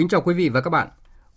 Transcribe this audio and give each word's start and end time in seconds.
Kính 0.00 0.08
chào 0.08 0.20
quý 0.20 0.34
vị 0.34 0.48
và 0.48 0.60
các 0.60 0.70
bạn. 0.70 0.88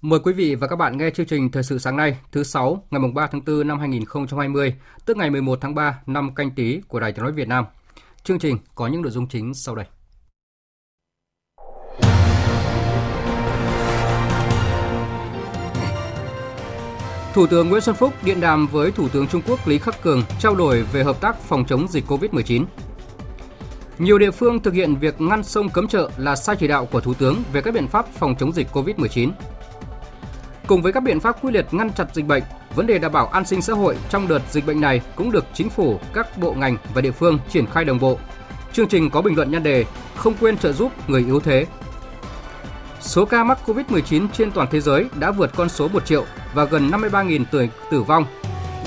Mời 0.01 0.19
quý 0.19 0.33
vị 0.33 0.55
và 0.55 0.67
các 0.67 0.75
bạn 0.75 0.97
nghe 0.97 1.09
chương 1.09 1.25
trình 1.25 1.51
Thời 1.51 1.63
sự 1.63 1.77
sáng 1.77 1.97
nay, 1.97 2.17
thứ 2.31 2.43
sáu, 2.43 2.83
ngày 2.91 3.01
3 3.13 3.27
tháng 3.27 3.41
4 3.45 3.67
năm 3.67 3.79
2020, 3.79 4.75
tức 5.05 5.17
ngày 5.17 5.29
11 5.29 5.59
tháng 5.61 5.75
3 5.75 5.99
năm 6.05 6.35
canh 6.35 6.51
tí 6.51 6.81
của 6.87 6.99
Đài 6.99 7.11
Tiếng 7.11 7.23
nói 7.23 7.31
Việt 7.31 7.47
Nam. 7.47 7.65
Chương 8.23 8.39
trình 8.39 8.57
có 8.75 8.87
những 8.87 9.01
nội 9.01 9.11
dung 9.11 9.27
chính 9.27 9.53
sau 9.53 9.75
đây. 9.75 9.85
Thủ 17.33 17.47
tướng 17.47 17.69
Nguyễn 17.69 17.81
Xuân 17.81 17.95
Phúc 17.95 18.13
điện 18.23 18.41
đàm 18.41 18.67
với 18.67 18.91
Thủ 18.91 19.09
tướng 19.09 19.27
Trung 19.27 19.41
Quốc 19.47 19.67
Lý 19.67 19.77
Khắc 19.77 20.01
Cường 20.01 20.23
trao 20.39 20.55
đổi 20.55 20.83
về 20.83 21.03
hợp 21.03 21.21
tác 21.21 21.39
phòng 21.39 21.65
chống 21.67 21.87
dịch 21.87 22.03
COVID-19. 22.07 22.65
Nhiều 23.97 24.17
địa 24.17 24.31
phương 24.31 24.59
thực 24.59 24.73
hiện 24.73 24.95
việc 24.95 25.21
ngăn 25.21 25.43
sông 25.43 25.69
cấm 25.69 25.87
chợ 25.87 26.09
là 26.17 26.35
sai 26.35 26.55
chỉ 26.55 26.67
đạo 26.67 26.85
của 26.85 27.01
Thủ 27.01 27.13
tướng 27.13 27.43
về 27.53 27.61
các 27.61 27.73
biện 27.73 27.87
pháp 27.87 28.05
phòng 28.13 28.35
chống 28.39 28.51
dịch 28.51 28.67
COVID-19. 28.73 29.31
Cùng 30.67 30.81
với 30.81 30.93
các 30.93 31.03
biện 31.03 31.19
pháp 31.19 31.41
quyết 31.41 31.51
liệt 31.51 31.65
ngăn 31.71 31.93
chặn 31.93 32.07
dịch 32.13 32.25
bệnh, 32.25 32.43
vấn 32.75 32.87
đề 32.87 32.99
đảm 32.99 33.11
bảo 33.11 33.27
an 33.27 33.45
sinh 33.45 33.61
xã 33.61 33.73
hội 33.73 33.95
trong 34.09 34.27
đợt 34.27 34.41
dịch 34.51 34.65
bệnh 34.65 34.81
này 34.81 35.01
cũng 35.15 35.31
được 35.31 35.45
chính 35.53 35.69
phủ, 35.69 35.99
các 36.13 36.37
bộ 36.37 36.53
ngành 36.53 36.77
và 36.93 37.01
địa 37.01 37.11
phương 37.11 37.39
triển 37.49 37.65
khai 37.65 37.85
đồng 37.85 37.99
bộ. 37.99 38.17
Chương 38.73 38.87
trình 38.87 39.09
có 39.09 39.21
bình 39.21 39.35
luận 39.35 39.51
nhan 39.51 39.63
đề 39.63 39.85
không 40.15 40.33
quên 40.39 40.57
trợ 40.57 40.71
giúp 40.71 40.91
người 41.07 41.25
yếu 41.25 41.39
thế. 41.39 41.65
Số 43.01 43.25
ca 43.25 43.43
mắc 43.43 43.59
COVID-19 43.65 44.27
trên 44.33 44.51
toàn 44.51 44.67
thế 44.71 44.81
giới 44.81 45.05
đã 45.19 45.31
vượt 45.31 45.51
con 45.55 45.69
số 45.69 45.87
1 45.87 46.05
triệu 46.05 46.25
và 46.53 46.65
gần 46.65 46.89
53.000 46.89 47.43
người 47.51 47.69
tử 47.91 48.03
vong 48.03 48.25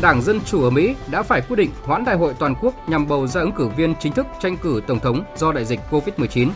Đảng 0.03 0.23
Dân 0.23 0.41
Chủ 0.41 0.63
ở 0.63 0.71
Mỹ 0.71 0.95
đã 1.11 1.23
phải 1.23 1.41
quyết 1.41 1.57
định 1.57 1.71
hoãn 1.83 2.05
đại 2.05 2.17
hội 2.17 2.35
toàn 2.39 2.55
quốc 2.61 2.89
nhằm 2.89 3.09
bầu 3.09 3.27
ra 3.27 3.41
ứng 3.41 3.53
cử 3.53 3.69
viên 3.69 3.95
chính 4.01 4.13
thức 4.13 4.27
tranh 4.41 4.57
cử 4.57 4.83
Tổng 4.87 5.01
thống 5.01 5.25
do 5.37 5.53
đại 5.53 5.65
dịch 5.65 5.81
COVID-19. 5.91 6.51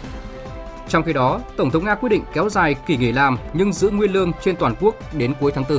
Trong 0.88 1.02
khi 1.02 1.12
đó, 1.12 1.40
Tổng 1.56 1.70
thống 1.70 1.84
Nga 1.84 1.94
quyết 1.94 2.08
định 2.08 2.24
kéo 2.34 2.48
dài 2.48 2.74
kỳ 2.86 2.96
nghỉ 2.96 3.12
làm 3.12 3.38
nhưng 3.52 3.72
giữ 3.72 3.90
nguyên 3.90 4.12
lương 4.12 4.32
trên 4.42 4.56
toàn 4.56 4.74
quốc 4.80 4.94
đến 5.14 5.34
cuối 5.40 5.52
tháng 5.54 5.64
4. 5.68 5.78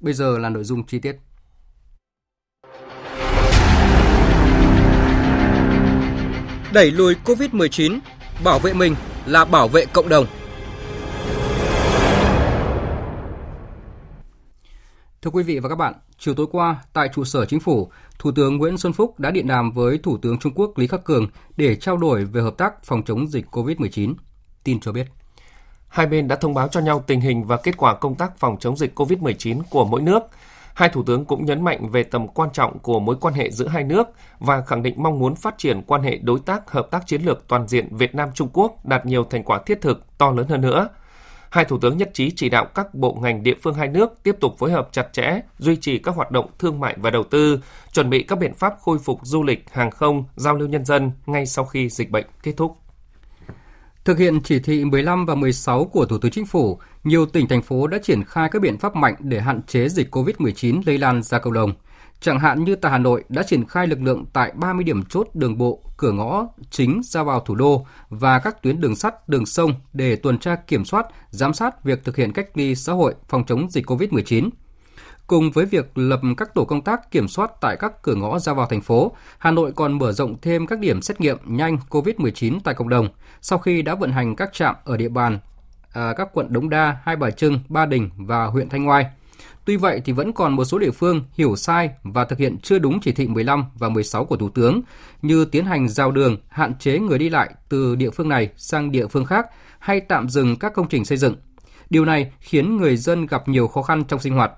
Bây 0.00 0.14
giờ 0.14 0.38
là 0.38 0.48
nội 0.48 0.64
dung 0.64 0.86
chi 0.86 0.98
tiết. 0.98 1.16
Đẩy 6.72 6.90
lùi 6.90 7.14
COVID-19, 7.24 7.98
bảo 8.44 8.58
vệ 8.58 8.72
mình 8.72 8.94
là 9.26 9.44
bảo 9.44 9.68
vệ 9.68 9.84
cộng 9.86 10.08
đồng. 10.08 10.26
Thưa 15.26 15.30
quý 15.30 15.42
vị 15.42 15.58
và 15.58 15.68
các 15.68 15.74
bạn, 15.74 15.94
chiều 16.18 16.34
tối 16.34 16.46
qua 16.52 16.84
tại 16.92 17.08
trụ 17.14 17.24
sở 17.24 17.44
chính 17.44 17.60
phủ, 17.60 17.90
Thủ 18.18 18.32
tướng 18.32 18.56
Nguyễn 18.56 18.78
Xuân 18.78 18.92
Phúc 18.92 19.20
đã 19.20 19.30
điện 19.30 19.46
đàm 19.46 19.70
với 19.70 19.98
Thủ 19.98 20.16
tướng 20.16 20.38
Trung 20.38 20.52
Quốc 20.54 20.78
Lý 20.78 20.86
Khắc 20.86 21.04
Cường 21.04 21.28
để 21.56 21.76
trao 21.76 21.96
đổi 21.96 22.24
về 22.24 22.42
hợp 22.42 22.54
tác 22.58 22.84
phòng 22.84 23.02
chống 23.02 23.28
dịch 23.28 23.46
COVID-19. 23.50 24.14
Tin 24.64 24.80
cho 24.80 24.92
biết. 24.92 25.06
Hai 25.88 26.06
bên 26.06 26.28
đã 26.28 26.36
thông 26.36 26.54
báo 26.54 26.68
cho 26.68 26.80
nhau 26.80 27.04
tình 27.06 27.20
hình 27.20 27.44
và 27.44 27.56
kết 27.56 27.76
quả 27.76 27.94
công 27.94 28.14
tác 28.14 28.38
phòng 28.38 28.56
chống 28.60 28.76
dịch 28.76 28.98
COVID-19 28.98 29.62
của 29.70 29.84
mỗi 29.84 30.02
nước. 30.02 30.22
Hai 30.74 30.88
thủ 30.88 31.02
tướng 31.02 31.24
cũng 31.24 31.44
nhấn 31.44 31.64
mạnh 31.64 31.90
về 31.90 32.02
tầm 32.02 32.28
quan 32.28 32.50
trọng 32.52 32.78
của 32.78 33.00
mối 33.00 33.16
quan 33.20 33.34
hệ 33.34 33.50
giữa 33.50 33.68
hai 33.68 33.84
nước 33.84 34.08
và 34.38 34.60
khẳng 34.60 34.82
định 34.82 34.94
mong 35.02 35.18
muốn 35.18 35.34
phát 35.34 35.58
triển 35.58 35.82
quan 35.86 36.02
hệ 36.02 36.16
đối 36.16 36.38
tác 36.38 36.70
hợp 36.70 36.88
tác 36.90 37.06
chiến 37.06 37.22
lược 37.22 37.48
toàn 37.48 37.68
diện 37.68 37.96
Việt 37.96 38.14
Nam 38.14 38.28
Trung 38.34 38.48
Quốc 38.52 38.86
đạt 38.86 39.06
nhiều 39.06 39.24
thành 39.24 39.44
quả 39.44 39.60
thiết 39.66 39.80
thực 39.80 40.18
to 40.18 40.30
lớn 40.30 40.48
hơn 40.48 40.60
nữa– 40.60 40.88
Hai 41.56 41.64
thủ 41.64 41.78
tướng 41.78 41.96
nhất 41.96 42.10
trí 42.14 42.30
chỉ 42.30 42.48
đạo 42.48 42.66
các 42.74 42.94
bộ 42.94 43.18
ngành 43.22 43.42
địa 43.42 43.54
phương 43.62 43.74
hai 43.74 43.88
nước 43.88 44.12
tiếp 44.22 44.36
tục 44.40 44.58
phối 44.58 44.72
hợp 44.72 44.88
chặt 44.92 45.12
chẽ, 45.12 45.40
duy 45.58 45.76
trì 45.76 45.98
các 45.98 46.14
hoạt 46.14 46.30
động 46.30 46.50
thương 46.58 46.80
mại 46.80 46.96
và 46.98 47.10
đầu 47.10 47.24
tư, 47.24 47.60
chuẩn 47.92 48.10
bị 48.10 48.22
các 48.22 48.38
biện 48.38 48.54
pháp 48.54 48.74
khôi 48.80 48.98
phục 48.98 49.20
du 49.22 49.42
lịch, 49.42 49.64
hàng 49.72 49.90
không, 49.90 50.24
giao 50.36 50.54
lưu 50.54 50.68
nhân 50.68 50.84
dân 50.84 51.10
ngay 51.26 51.46
sau 51.46 51.64
khi 51.64 51.88
dịch 51.88 52.10
bệnh 52.10 52.26
kết 52.42 52.52
thúc. 52.56 52.76
Thực 54.04 54.18
hiện 54.18 54.40
chỉ 54.40 54.58
thị 54.58 54.84
15 54.84 55.26
và 55.26 55.34
16 55.34 55.84
của 55.84 56.06
Thủ 56.06 56.18
tướng 56.18 56.30
Chính 56.30 56.46
phủ, 56.46 56.78
nhiều 57.04 57.26
tỉnh 57.26 57.48
thành 57.48 57.62
phố 57.62 57.86
đã 57.86 57.98
triển 58.02 58.24
khai 58.24 58.48
các 58.52 58.62
biện 58.62 58.78
pháp 58.78 58.96
mạnh 58.96 59.14
để 59.18 59.40
hạn 59.40 59.62
chế 59.62 59.88
dịch 59.88 60.14
COVID-19 60.14 60.82
lây 60.86 60.98
lan 60.98 61.22
ra 61.22 61.38
cộng 61.38 61.52
đồng– 61.52 61.72
Chẳng 62.20 62.38
hạn 62.38 62.64
như 62.64 62.76
tại 62.76 62.92
Hà 62.92 62.98
Nội 62.98 63.24
đã 63.28 63.42
triển 63.42 63.64
khai 63.64 63.86
lực 63.86 64.02
lượng 64.02 64.24
tại 64.32 64.52
30 64.54 64.84
điểm 64.84 65.04
chốt 65.04 65.28
đường 65.34 65.58
bộ, 65.58 65.82
cửa 65.96 66.12
ngõ 66.12 66.46
chính 66.70 67.00
ra 67.04 67.22
vào 67.22 67.40
thủ 67.40 67.54
đô 67.54 67.86
và 68.08 68.38
các 68.38 68.62
tuyến 68.62 68.80
đường 68.80 68.96
sắt, 68.96 69.28
đường 69.28 69.46
sông 69.46 69.74
để 69.92 70.16
tuần 70.16 70.38
tra 70.38 70.56
kiểm 70.56 70.84
soát, 70.84 71.06
giám 71.30 71.54
sát 71.54 71.84
việc 71.84 72.04
thực 72.04 72.16
hiện 72.16 72.32
cách 72.32 72.48
ly 72.54 72.74
xã 72.74 72.92
hội 72.92 73.14
phòng 73.28 73.44
chống 73.46 73.70
dịch 73.70 73.86
COVID-19. 73.86 74.50
Cùng 75.26 75.50
với 75.50 75.66
việc 75.66 75.98
lập 75.98 76.20
các 76.36 76.54
tổ 76.54 76.64
công 76.64 76.82
tác 76.82 77.10
kiểm 77.10 77.28
soát 77.28 77.50
tại 77.60 77.76
các 77.80 78.02
cửa 78.02 78.14
ngõ 78.14 78.38
ra 78.38 78.52
vào 78.52 78.66
thành 78.66 78.80
phố, 78.80 79.12
Hà 79.38 79.50
Nội 79.50 79.72
còn 79.72 79.98
mở 79.98 80.12
rộng 80.12 80.36
thêm 80.42 80.66
các 80.66 80.78
điểm 80.78 81.02
xét 81.02 81.20
nghiệm 81.20 81.38
nhanh 81.44 81.78
COVID-19 81.90 82.58
tại 82.64 82.74
cộng 82.74 82.88
đồng 82.88 83.08
sau 83.40 83.58
khi 83.58 83.82
đã 83.82 83.94
vận 83.94 84.12
hành 84.12 84.36
các 84.36 84.52
trạm 84.52 84.74
ở 84.84 84.96
địa 84.96 85.08
bàn 85.08 85.38
à, 85.92 86.12
các 86.16 86.28
quận 86.32 86.52
Đống 86.52 86.70
Đa, 86.70 86.96
Hai 87.02 87.16
Bà 87.16 87.30
Trưng, 87.30 87.60
Ba 87.68 87.86
Đình 87.86 88.10
và 88.16 88.44
huyện 88.44 88.68
Thanh 88.68 88.88
Oai. 88.88 89.06
Tuy 89.66 89.76
vậy 89.76 90.02
thì 90.04 90.12
vẫn 90.12 90.32
còn 90.32 90.56
một 90.56 90.64
số 90.64 90.78
địa 90.78 90.90
phương 90.90 91.24
hiểu 91.32 91.56
sai 91.56 91.90
và 92.02 92.24
thực 92.24 92.38
hiện 92.38 92.58
chưa 92.62 92.78
đúng 92.78 93.00
chỉ 93.00 93.12
thị 93.12 93.26
15 93.26 93.64
và 93.74 93.88
16 93.88 94.24
của 94.24 94.36
Thủ 94.36 94.48
tướng 94.48 94.80
như 95.22 95.44
tiến 95.44 95.64
hành 95.64 95.88
giao 95.88 96.10
đường, 96.10 96.36
hạn 96.48 96.78
chế 96.78 96.98
người 96.98 97.18
đi 97.18 97.28
lại 97.28 97.54
từ 97.68 97.94
địa 97.94 98.10
phương 98.10 98.28
này 98.28 98.48
sang 98.56 98.92
địa 98.92 99.06
phương 99.06 99.24
khác 99.24 99.46
hay 99.78 100.00
tạm 100.00 100.28
dừng 100.28 100.56
các 100.56 100.74
công 100.74 100.88
trình 100.88 101.04
xây 101.04 101.18
dựng. 101.18 101.34
Điều 101.90 102.04
này 102.04 102.32
khiến 102.40 102.76
người 102.76 102.96
dân 102.96 103.26
gặp 103.26 103.48
nhiều 103.48 103.68
khó 103.68 103.82
khăn 103.82 104.04
trong 104.04 104.20
sinh 104.20 104.34
hoạt. 104.34 104.52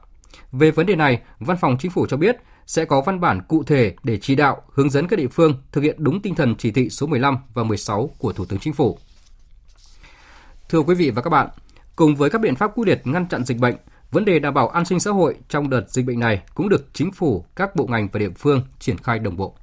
Về 0.52 0.70
vấn 0.70 0.86
đề 0.86 0.96
này, 0.96 1.20
Văn 1.38 1.56
phòng 1.60 1.76
Chính 1.78 1.90
phủ 1.90 2.06
cho 2.06 2.16
biết 2.16 2.36
sẽ 2.66 2.84
có 2.84 3.00
văn 3.00 3.20
bản 3.20 3.42
cụ 3.48 3.62
thể 3.62 3.94
để 4.02 4.18
chỉ 4.22 4.34
đạo, 4.34 4.62
hướng 4.72 4.90
dẫn 4.90 5.08
các 5.08 5.18
địa 5.18 5.28
phương 5.28 5.54
thực 5.72 5.80
hiện 5.80 5.96
đúng 5.98 6.22
tinh 6.22 6.34
thần 6.34 6.54
chỉ 6.58 6.70
thị 6.70 6.90
số 6.90 7.06
15 7.06 7.36
và 7.54 7.64
16 7.64 8.10
của 8.18 8.32
Thủ 8.32 8.44
tướng 8.44 8.58
Chính 8.58 8.72
phủ. 8.72 8.98
Thưa 10.68 10.80
quý 10.80 10.94
vị 10.94 11.10
và 11.10 11.22
các 11.22 11.30
bạn, 11.30 11.48
cùng 11.96 12.16
với 12.16 12.30
các 12.30 12.40
biện 12.40 12.54
pháp 12.54 12.70
quyết 12.74 12.86
liệt 12.86 13.06
ngăn 13.06 13.26
chặn 13.28 13.44
dịch 13.44 13.58
bệnh, 13.58 13.76
Vấn 14.10 14.24
đề 14.24 14.38
đảm 14.38 14.54
bảo 14.54 14.68
an 14.68 14.84
sinh 14.84 15.00
xã 15.00 15.10
hội 15.10 15.36
trong 15.48 15.70
đợt 15.70 15.90
dịch 15.90 16.06
bệnh 16.06 16.20
này 16.20 16.42
cũng 16.54 16.68
được 16.68 16.86
chính 16.92 17.12
phủ, 17.12 17.44
các 17.56 17.76
bộ 17.76 17.86
ngành 17.86 18.08
và 18.12 18.18
địa 18.18 18.30
phương 18.30 18.62
triển 18.78 18.98
khai 18.98 19.18
đồng 19.18 19.36
bộ. 19.36 19.54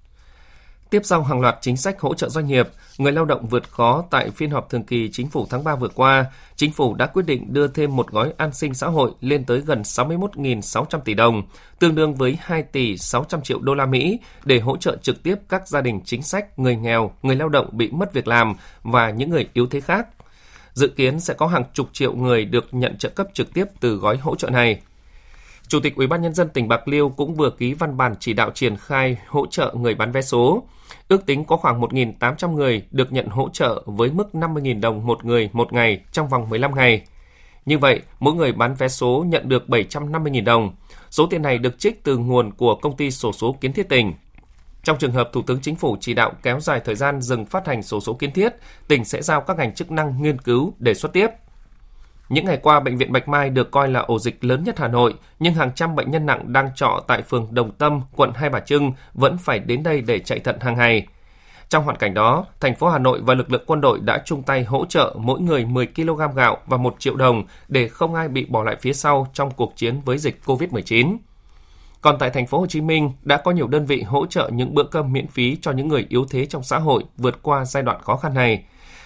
Tiếp 0.90 1.02
sau 1.04 1.24
hàng 1.24 1.42
loạt 1.42 1.56
chính 1.62 1.78
sách 1.78 2.02
hỗ 2.02 2.14
trợ 2.14 2.30
doanh 2.30 2.48
nghiệp, 2.48 2.70
người 2.98 3.12
lao 3.12 3.26
động 3.26 3.46
vượt 3.46 3.72
khó 3.72 4.04
tại 4.12 4.30
phiên 4.30 4.50
họp 4.50 4.70
thường 4.70 4.84
kỳ 4.84 5.10
chính 5.12 5.28
phủ 5.28 5.48
tháng 5.50 5.64
3 5.64 5.76
vừa 5.76 5.88
qua, 5.88 6.26
chính 6.56 6.72
phủ 6.72 6.96
đã 6.96 7.06
quyết 7.06 7.26
định 7.26 7.54
đưa 7.54 7.68
thêm 7.68 7.96
một 7.96 8.12
gói 8.12 8.34
an 8.38 8.54
sinh 8.54 8.74
xã 8.74 8.88
hội 8.88 9.12
lên 9.22 9.44
tới 9.46 9.62
gần 9.62 9.82
61.600 9.82 11.00
tỷ 11.00 11.14
đồng, 11.14 11.44
tương 11.80 11.96
đương 11.96 12.16
với 12.16 12.38
2 12.42 12.64
tỷ 12.64 12.98
600 12.98 13.42
triệu 13.42 13.60
đô 13.60 13.76
la 13.76 13.86
Mỹ 13.86 14.20
để 14.46 14.60
hỗ 14.60 14.78
trợ 14.78 14.98
trực 15.02 15.24
tiếp 15.24 15.36
các 15.50 15.68
gia 15.68 15.82
đình 15.82 16.02
chính 16.06 16.22
sách, 16.22 16.60
người 16.60 16.76
nghèo, 16.76 17.12
người 17.22 17.36
lao 17.36 17.50
động 17.50 17.70
bị 17.72 17.90
mất 17.92 18.14
việc 18.14 18.28
làm 18.28 18.56
và 18.84 19.10
những 19.10 19.30
người 19.30 19.50
yếu 19.54 19.68
thế 19.68 19.82
khác 19.82 20.08
dự 20.76 20.88
kiến 20.88 21.20
sẽ 21.20 21.34
có 21.34 21.48
hàng 21.48 21.64
chục 21.74 21.90
triệu 21.94 22.14
người 22.14 22.46
được 22.46 22.68
nhận 22.72 22.98
trợ 22.98 23.10
cấp 23.10 23.28
trực 23.34 23.54
tiếp 23.54 23.66
từ 23.80 23.96
gói 23.96 24.18
hỗ 24.18 24.36
trợ 24.36 24.50
này. 24.50 24.82
Chủ 25.68 25.80
tịch 25.80 25.96
Ủy 25.96 26.08
ban 26.08 26.22
nhân 26.22 26.34
dân 26.34 26.50
tỉnh 26.50 26.68
Bạc 26.68 26.88
Liêu 26.88 27.10
cũng 27.10 27.36
vừa 27.36 27.50
ký 27.50 27.74
văn 27.74 27.98
bản 27.98 28.16
chỉ 28.20 28.34
đạo 28.34 28.52
triển 28.54 28.76
khai 28.78 29.18
hỗ 29.28 29.46
trợ 29.46 29.74
người 29.78 29.96
bán 29.96 30.12
vé 30.12 30.22
số. 30.22 30.64
Ước 31.08 31.26
tính 31.26 31.46
có 31.46 31.58
khoảng 31.58 31.82
1.800 31.82 32.52
người 32.52 32.84
được 32.92 33.12
nhận 33.12 33.28
hỗ 33.28 33.50
trợ 33.50 33.84
với 33.86 34.10
mức 34.10 34.30
50.000 34.34 34.80
đồng 34.82 35.06
một 35.06 35.26
người 35.26 35.50
một 35.54 35.74
ngày 35.74 36.02
trong 36.12 36.30
vòng 36.30 36.50
15 36.50 36.76
ngày. 36.76 37.02
Như 37.66 37.78
vậy, 37.78 38.02
mỗi 38.20 38.34
người 38.34 38.52
bán 38.52 38.76
vé 38.76 38.88
số 38.88 39.26
nhận 39.28 39.50
được 39.50 39.64
750.000 39.68 40.44
đồng. 40.44 40.76
Số 41.10 41.28
tiền 41.28 41.42
này 41.42 41.58
được 41.58 41.80
trích 41.80 42.04
từ 42.04 42.18
nguồn 42.18 42.52
của 42.52 42.76
công 42.76 42.98
ty 42.98 43.12
sổ 43.12 43.32
số 43.32 43.56
kiến 43.62 43.74
thiết 43.74 43.90
tỉnh. 43.90 44.14
Trong 44.86 44.98
trường 44.98 45.12
hợp 45.12 45.30
Thủ 45.34 45.42
tướng 45.42 45.60
Chính 45.62 45.76
phủ 45.76 45.98
chỉ 46.00 46.14
đạo 46.14 46.34
kéo 46.44 46.60
dài 46.60 46.80
thời 46.86 46.96
gian 46.96 47.22
dừng 47.22 47.46
phát 47.46 47.68
hành 47.68 47.84
sổ 47.84 48.00
số 48.00 48.14
kiến 48.14 48.32
thiết, 48.32 48.54
tỉnh 48.88 49.06
sẽ 49.06 49.22
giao 49.22 49.42
các 49.42 49.58
ngành 49.58 49.74
chức 49.74 49.92
năng 49.92 50.22
nghiên 50.22 50.42
cứu 50.42 50.74
đề 50.80 50.94
xuất 50.94 51.14
tiếp. 51.14 51.28
Những 52.30 52.46
ngày 52.46 52.60
qua, 52.64 52.80
Bệnh 52.80 52.98
viện 52.98 53.12
Bạch 53.12 53.28
Mai 53.28 53.50
được 53.50 53.72
coi 53.72 53.88
là 53.88 54.00
ổ 54.00 54.20
dịch 54.20 54.44
lớn 54.44 54.64
nhất 54.64 54.80
Hà 54.80 54.88
Nội, 54.88 55.14
nhưng 55.40 55.54
hàng 55.54 55.72
trăm 55.76 55.96
bệnh 55.96 56.12
nhân 56.12 56.26
nặng 56.26 56.54
đang 56.54 56.70
trọ 56.76 57.04
tại 57.08 57.22
phường 57.22 57.48
Đồng 57.52 57.72
Tâm, 57.72 58.02
quận 58.16 58.32
Hai 58.36 58.50
Bà 58.50 58.60
Trưng 58.60 58.92
vẫn 59.14 59.38
phải 59.38 59.60
đến 59.60 59.84
đây 59.84 60.02
để 60.02 60.20
chạy 60.20 60.40
thận 60.40 60.60
hàng 60.60 60.78
ngày. 60.78 61.08
Trong 61.70 61.84
hoàn 61.84 61.98
cảnh 61.98 62.14
đó, 62.14 62.46
thành 62.60 62.76
phố 62.76 62.88
Hà 62.90 63.00
Nội 63.00 63.22
và 63.24 63.34
lực 63.34 63.52
lượng 63.52 63.64
quân 63.68 63.82
đội 63.82 64.00
đã 64.00 64.22
chung 64.26 64.44
tay 64.44 64.64
hỗ 64.64 64.86
trợ 64.86 65.16
mỗi 65.20 65.40
người 65.40 65.66
10 65.66 65.88
kg 65.96 66.36
gạo 66.36 66.58
và 66.66 66.78
1 66.78 66.96
triệu 67.00 67.16
đồng 67.16 67.44
để 67.68 67.88
không 67.88 68.16
ai 68.16 68.28
bị 68.28 68.46
bỏ 68.46 68.64
lại 68.64 68.76
phía 68.82 68.94
sau 68.94 69.28
trong 69.34 69.52
cuộc 69.52 69.74
chiến 69.76 70.02
với 70.06 70.18
dịch 70.18 70.40
COVID-19. 70.46 71.18
Còn 72.06 72.18
tại 72.20 72.30
thành 72.30 72.48
phố 72.48 72.60
Hồ 72.60 72.68
Chí 72.68 72.82
Minh 72.82 73.12
đã 73.24 73.38
có 73.38 73.52
nhiều 73.52 73.68
đơn 73.68 73.86
vị 73.86 74.02
hỗ 74.02 74.26
trợ 74.26 74.50
những 74.54 74.74
bữa 74.74 74.84
cơm 74.84 75.14
miễn 75.14 75.28
phí 75.28 75.58
cho 75.62 75.72
những 75.72 75.88
người 75.88 76.06
yếu 76.10 76.26
thế 76.30 76.46
trong 76.46 76.64
xã 76.64 76.80
hội 76.80 77.04
vượt 77.18 77.40
qua 77.42 77.66
giai 77.66 77.84
đoạn 77.84 78.02
khó 78.02 78.18
khăn 78.18 78.34
này. 78.34 78.64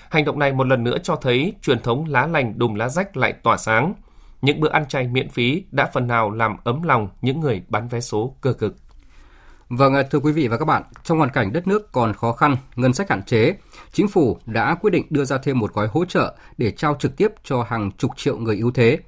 Hành 0.09 0.25
động 0.25 0.39
này 0.39 0.53
một 0.53 0.67
lần 0.67 0.83
nữa 0.83 0.97
cho 1.03 1.15
thấy 1.15 1.53
truyền 1.61 1.81
thống 1.81 2.05
lá 2.07 2.27
lành 2.27 2.59
đùm 2.59 2.75
lá 2.75 2.89
rách 2.89 3.17
lại 3.17 3.33
tỏa 3.43 3.57
sáng. 3.57 3.93
Những 4.41 4.59
bữa 4.59 4.69
ăn 4.69 4.87
chay 4.87 5.07
miễn 5.07 5.29
phí 5.29 5.63
đã 5.71 5.89
phần 5.93 6.07
nào 6.07 6.31
làm 6.31 6.57
ấm 6.63 6.83
lòng 6.83 7.09
những 7.21 7.39
người 7.39 7.63
bán 7.67 7.87
vé 7.87 7.99
số 7.99 8.35
cơ 8.41 8.53
cực. 8.53 8.75
Vâng, 9.69 9.93
thưa 10.11 10.19
quý 10.19 10.31
vị 10.31 10.47
và 10.47 10.57
các 10.57 10.65
bạn, 10.65 10.83
trong 11.03 11.17
hoàn 11.17 11.29
cảnh 11.29 11.53
đất 11.53 11.67
nước 11.67 11.91
còn 11.91 12.13
khó 12.13 12.31
khăn, 12.31 12.55
ngân 12.75 12.93
sách 12.93 13.09
hạn 13.09 13.23
chế, 13.23 13.53
chính 13.91 14.07
phủ 14.07 14.37
đã 14.45 14.75
quyết 14.81 14.91
định 14.91 15.05
đưa 15.09 15.25
ra 15.25 15.37
thêm 15.37 15.59
một 15.59 15.73
gói 15.73 15.87
hỗ 15.87 16.05
trợ 16.05 16.35
để 16.57 16.71
trao 16.71 16.95
trực 16.99 17.17
tiếp 17.17 17.31
cho 17.43 17.63
hàng 17.63 17.91
chục 17.97 18.11
triệu 18.17 18.37
người 18.37 18.55
yếu 18.55 18.71
thế. 18.71 18.99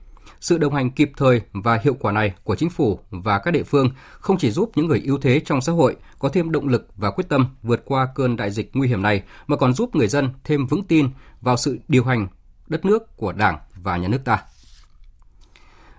Sự 0.41 0.57
đồng 0.57 0.73
hành 0.73 0.91
kịp 0.91 1.11
thời 1.17 1.41
và 1.53 1.79
hiệu 1.83 1.95
quả 1.99 2.11
này 2.11 2.33
của 2.43 2.55
chính 2.55 2.69
phủ 2.69 2.99
và 3.09 3.39
các 3.39 3.51
địa 3.51 3.63
phương 3.63 3.89
không 4.19 4.37
chỉ 4.37 4.51
giúp 4.51 4.71
những 4.75 4.87
người 4.87 4.99
yếu 4.99 5.17
thế 5.17 5.41
trong 5.45 5.61
xã 5.61 5.71
hội 5.71 5.95
có 6.19 6.29
thêm 6.29 6.51
động 6.51 6.67
lực 6.67 6.87
và 6.95 7.11
quyết 7.11 7.29
tâm 7.29 7.45
vượt 7.63 7.81
qua 7.85 8.07
cơn 8.15 8.35
đại 8.35 8.51
dịch 8.51 8.69
nguy 8.73 8.87
hiểm 8.87 9.01
này, 9.01 9.23
mà 9.47 9.57
còn 9.57 9.73
giúp 9.73 9.95
người 9.95 10.07
dân 10.07 10.29
thêm 10.43 10.67
vững 10.67 10.83
tin 10.83 11.09
vào 11.41 11.57
sự 11.57 11.79
điều 11.87 12.03
hành 12.03 12.27
đất 12.67 12.85
nước 12.85 13.17
của 13.17 13.31
Đảng 13.31 13.57
và 13.75 13.97
nhà 13.97 14.07
nước 14.07 14.21
ta. 14.25 14.43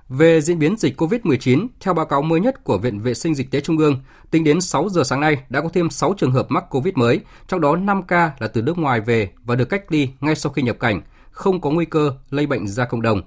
Về 0.08 0.40
diễn 0.40 0.58
biến 0.58 0.76
dịch 0.76 1.00
COVID-19, 1.00 1.66
theo 1.80 1.94
báo 1.94 2.06
cáo 2.06 2.22
mới 2.22 2.40
nhất 2.40 2.64
của 2.64 2.78
Viện 2.78 3.00
Vệ 3.00 3.14
sinh 3.14 3.34
Dịch 3.34 3.50
tế 3.50 3.60
Trung 3.60 3.78
ương, 3.78 4.00
tính 4.30 4.44
đến 4.44 4.60
6 4.60 4.88
giờ 4.88 5.04
sáng 5.04 5.20
nay 5.20 5.44
đã 5.48 5.60
có 5.60 5.68
thêm 5.68 5.90
6 5.90 6.14
trường 6.18 6.32
hợp 6.32 6.46
mắc 6.48 6.64
COVID 6.70 6.94
mới, 6.94 7.20
trong 7.48 7.60
đó 7.60 7.76
5 7.76 8.02
ca 8.02 8.30
là 8.38 8.48
từ 8.48 8.62
nước 8.62 8.78
ngoài 8.78 9.00
về 9.00 9.30
và 9.44 9.54
được 9.54 9.64
cách 9.64 9.92
ly 9.92 10.08
ngay 10.20 10.34
sau 10.34 10.52
khi 10.52 10.62
nhập 10.62 10.76
cảnh, 10.80 11.02
không 11.30 11.60
có 11.60 11.70
nguy 11.70 11.84
cơ 11.84 12.14
lây 12.30 12.46
bệnh 12.46 12.68
ra 12.68 12.84
cộng 12.84 13.02
đồng. 13.02 13.22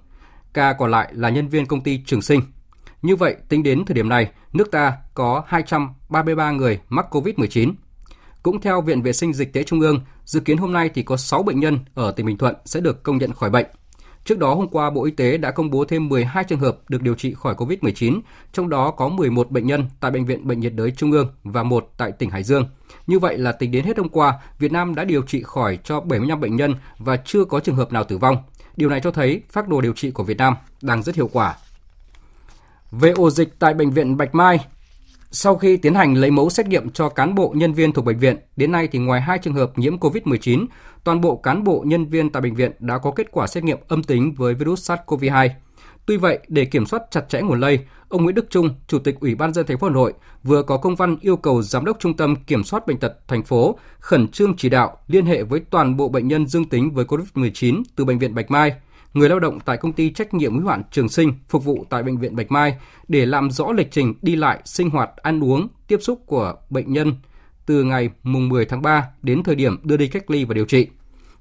Ca 0.55 0.73
còn 0.73 0.91
lại 0.91 1.09
là 1.11 1.29
nhân 1.29 1.47
viên 1.47 1.65
công 1.65 1.81
ty 1.81 2.01
Trường 2.05 2.21
Sinh. 2.21 2.41
Như 3.01 3.15
vậy, 3.15 3.35
tính 3.49 3.63
đến 3.63 3.85
thời 3.85 3.95
điểm 3.95 4.09
này, 4.09 4.31
nước 4.53 4.71
ta 4.71 4.93
có 5.13 5.43
233 5.47 6.51
người 6.51 6.79
mắc 6.89 7.15
COVID-19. 7.15 7.73
Cũng 8.43 8.61
theo 8.61 8.81
Viện 8.81 9.01
Vệ 9.01 9.13
sinh 9.13 9.33
Dịch 9.33 9.53
tế 9.53 9.63
Trung 9.63 9.79
ương, 9.79 9.99
dự 10.25 10.39
kiến 10.39 10.57
hôm 10.57 10.73
nay 10.73 10.89
thì 10.93 11.03
có 11.03 11.17
6 11.17 11.43
bệnh 11.43 11.59
nhân 11.59 11.79
ở 11.93 12.11
tỉnh 12.11 12.25
Bình 12.25 12.37
Thuận 12.37 12.55
sẽ 12.65 12.79
được 12.79 13.03
công 13.03 13.17
nhận 13.17 13.33
khỏi 13.33 13.49
bệnh. 13.49 13.65
Trước 14.25 14.39
đó, 14.39 14.53
hôm 14.53 14.69
qua, 14.69 14.89
Bộ 14.89 15.05
Y 15.05 15.11
tế 15.11 15.37
đã 15.37 15.51
công 15.51 15.69
bố 15.69 15.85
thêm 15.85 16.09
12 16.09 16.43
trường 16.43 16.59
hợp 16.59 16.77
được 16.89 17.01
điều 17.01 17.15
trị 17.15 17.33
khỏi 17.33 17.55
COVID-19, 17.55 18.19
trong 18.53 18.69
đó 18.69 18.91
có 18.91 19.09
11 19.09 19.51
bệnh 19.51 19.67
nhân 19.67 19.85
tại 19.99 20.11
Bệnh 20.11 20.25
viện 20.25 20.47
Bệnh 20.47 20.59
nhiệt 20.59 20.73
đới 20.75 20.91
Trung 20.91 21.11
ương 21.11 21.27
và 21.43 21.63
một 21.63 21.91
tại 21.97 22.11
tỉnh 22.11 22.29
Hải 22.29 22.43
Dương. 22.43 22.67
Như 23.07 23.19
vậy 23.19 23.37
là 23.37 23.51
tính 23.51 23.71
đến 23.71 23.85
hết 23.85 23.97
hôm 23.97 24.09
qua, 24.09 24.39
Việt 24.59 24.71
Nam 24.71 24.95
đã 24.95 25.03
điều 25.03 25.21
trị 25.21 25.43
khỏi 25.43 25.79
cho 25.83 25.99
75 25.99 26.39
bệnh 26.39 26.55
nhân 26.55 26.75
và 26.97 27.17
chưa 27.17 27.45
có 27.45 27.59
trường 27.59 27.75
hợp 27.75 27.93
nào 27.93 28.03
tử 28.03 28.17
vong. 28.17 28.37
Điều 28.77 28.89
này 28.89 29.01
cho 29.01 29.11
thấy 29.11 29.41
phác 29.49 29.67
đồ 29.67 29.81
điều 29.81 29.93
trị 29.93 30.11
của 30.11 30.23
Việt 30.23 30.37
Nam 30.37 30.55
đang 30.81 31.03
rất 31.03 31.15
hiệu 31.15 31.29
quả. 31.33 31.55
Về 32.91 33.11
ổ 33.11 33.29
dịch 33.29 33.59
tại 33.59 33.73
Bệnh 33.73 33.91
viện 33.91 34.17
Bạch 34.17 34.35
Mai, 34.35 34.65
sau 35.31 35.55
khi 35.55 35.77
tiến 35.77 35.95
hành 35.95 36.13
lấy 36.13 36.31
mẫu 36.31 36.49
xét 36.49 36.67
nghiệm 36.67 36.89
cho 36.89 37.09
cán 37.09 37.35
bộ 37.35 37.53
nhân 37.55 37.73
viên 37.73 37.91
thuộc 37.91 38.05
bệnh 38.05 38.19
viện, 38.19 38.37
đến 38.55 38.71
nay 38.71 38.87
thì 38.91 38.99
ngoài 38.99 39.21
hai 39.21 39.37
trường 39.37 39.53
hợp 39.53 39.71
nhiễm 39.75 39.97
COVID-19, 39.97 40.65
toàn 41.03 41.21
bộ 41.21 41.35
cán 41.35 41.63
bộ 41.63 41.83
nhân 41.87 42.05
viên 42.05 42.29
tại 42.29 42.41
bệnh 42.41 42.55
viện 42.55 42.71
đã 42.79 42.97
có 42.97 43.11
kết 43.11 43.31
quả 43.31 43.47
xét 43.47 43.63
nghiệm 43.63 43.77
âm 43.87 44.03
tính 44.03 44.33
với 44.37 44.53
virus 44.53 44.91
SARS-CoV-2. 44.91 45.49
Tuy 46.05 46.17
vậy, 46.17 46.39
để 46.47 46.65
kiểm 46.65 46.85
soát 46.85 47.03
chặt 47.11 47.29
chẽ 47.29 47.41
nguồn 47.41 47.59
lây, 47.59 47.79
ông 48.09 48.23
Nguyễn 48.23 48.35
Đức 48.35 48.45
Trung, 48.49 48.69
Chủ 48.87 48.99
tịch 48.99 49.19
Ủy 49.19 49.35
ban 49.35 49.53
dân 49.53 49.65
thành 49.65 49.77
phố 49.77 49.87
Hà 49.87 49.93
Nội 49.93 50.13
vừa 50.43 50.63
có 50.63 50.77
công 50.77 50.95
văn 50.95 51.17
yêu 51.21 51.37
cầu 51.37 51.61
Giám 51.61 51.85
đốc 51.85 51.99
Trung 51.99 52.17
tâm 52.17 52.35
Kiểm 52.35 52.63
soát 52.63 52.87
bệnh 52.87 52.97
tật 52.97 53.27
thành 53.27 53.43
phố 53.43 53.79
khẩn 53.99 54.27
trương 54.27 54.55
chỉ 54.57 54.69
đạo 54.69 54.97
liên 55.07 55.25
hệ 55.25 55.43
với 55.43 55.59
toàn 55.59 55.97
bộ 55.97 56.09
bệnh 56.09 56.27
nhân 56.27 56.47
dương 56.47 56.69
tính 56.69 56.91
với 56.91 57.05
COVID-19 57.05 57.83
từ 57.95 58.05
bệnh 58.05 58.19
viện 58.19 58.35
Bạch 58.35 58.51
Mai, 58.51 58.73
người 59.13 59.29
lao 59.29 59.39
động 59.39 59.59
tại 59.59 59.77
công 59.77 59.93
ty 59.93 60.09
trách 60.09 60.33
nhiệm 60.33 60.59
hữu 60.59 60.67
hạn 60.67 60.83
Trường 60.91 61.09
Sinh 61.09 61.33
phục 61.47 61.63
vụ 61.63 61.85
tại 61.89 62.03
bệnh 62.03 62.17
viện 62.17 62.35
Bạch 62.35 62.51
Mai 62.51 62.75
để 63.07 63.25
làm 63.25 63.51
rõ 63.51 63.71
lịch 63.71 63.91
trình 63.91 64.13
đi 64.21 64.35
lại, 64.35 64.59
sinh 64.65 64.89
hoạt, 64.89 65.09
ăn 65.17 65.43
uống, 65.43 65.67
tiếp 65.87 65.97
xúc 66.01 66.23
của 66.25 66.55
bệnh 66.69 66.93
nhân 66.93 67.13
từ 67.65 67.83
ngày 67.83 68.09
mùng 68.23 68.49
10 68.49 68.65
tháng 68.65 68.81
3 68.81 69.07
đến 69.21 69.43
thời 69.43 69.55
điểm 69.55 69.77
đưa 69.83 69.97
đi 69.97 70.07
cách 70.07 70.31
ly 70.31 70.45
và 70.45 70.53
điều 70.53 70.65
trị. 70.65 70.87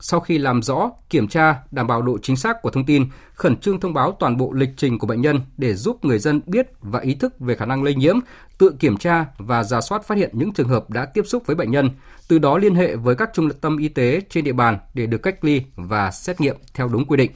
Sau 0.00 0.20
khi 0.20 0.38
làm 0.38 0.62
rõ, 0.62 0.91
kiểm 1.11 1.29
tra, 1.29 1.56
đảm 1.70 1.87
bảo 1.87 2.02
độ 2.02 2.19
chính 2.23 2.37
xác 2.37 2.62
của 2.62 2.70
thông 2.70 2.85
tin, 2.85 3.06
khẩn 3.35 3.56
trương 3.56 3.81
thông 3.81 3.94
báo 3.94 4.17
toàn 4.20 4.37
bộ 4.37 4.52
lịch 4.52 4.70
trình 4.76 4.99
của 4.99 5.06
bệnh 5.06 5.20
nhân 5.20 5.41
để 5.56 5.75
giúp 5.75 6.05
người 6.05 6.19
dân 6.19 6.41
biết 6.46 6.67
và 6.81 7.00
ý 7.00 7.14
thức 7.14 7.41
về 7.41 7.55
khả 7.55 7.67
năng 7.67 7.82
lây 7.82 7.94
nhiễm, 7.94 8.17
tự 8.58 8.75
kiểm 8.79 8.96
tra 8.96 9.26
và 9.38 9.64
giả 9.64 9.81
soát 9.81 10.05
phát 10.05 10.19
hiện 10.19 10.31
những 10.32 10.52
trường 10.52 10.69
hợp 10.69 10.91
đã 10.91 11.05
tiếp 11.05 11.23
xúc 11.26 11.46
với 11.46 11.56
bệnh 11.56 11.70
nhân, 11.70 11.91
từ 12.29 12.38
đó 12.38 12.58
liên 12.58 12.75
hệ 12.75 12.96
với 12.96 13.14
các 13.14 13.31
trung 13.35 13.49
tâm 13.61 13.76
y 13.76 13.88
tế 13.88 14.20
trên 14.31 14.44
địa 14.44 14.52
bàn 14.52 14.79
để 14.94 15.06
được 15.06 15.19
cách 15.19 15.44
ly 15.44 15.62
và 15.76 16.11
xét 16.11 16.40
nghiệm 16.40 16.56
theo 16.75 16.88
đúng 16.88 17.05
quy 17.05 17.17
định. 17.17 17.31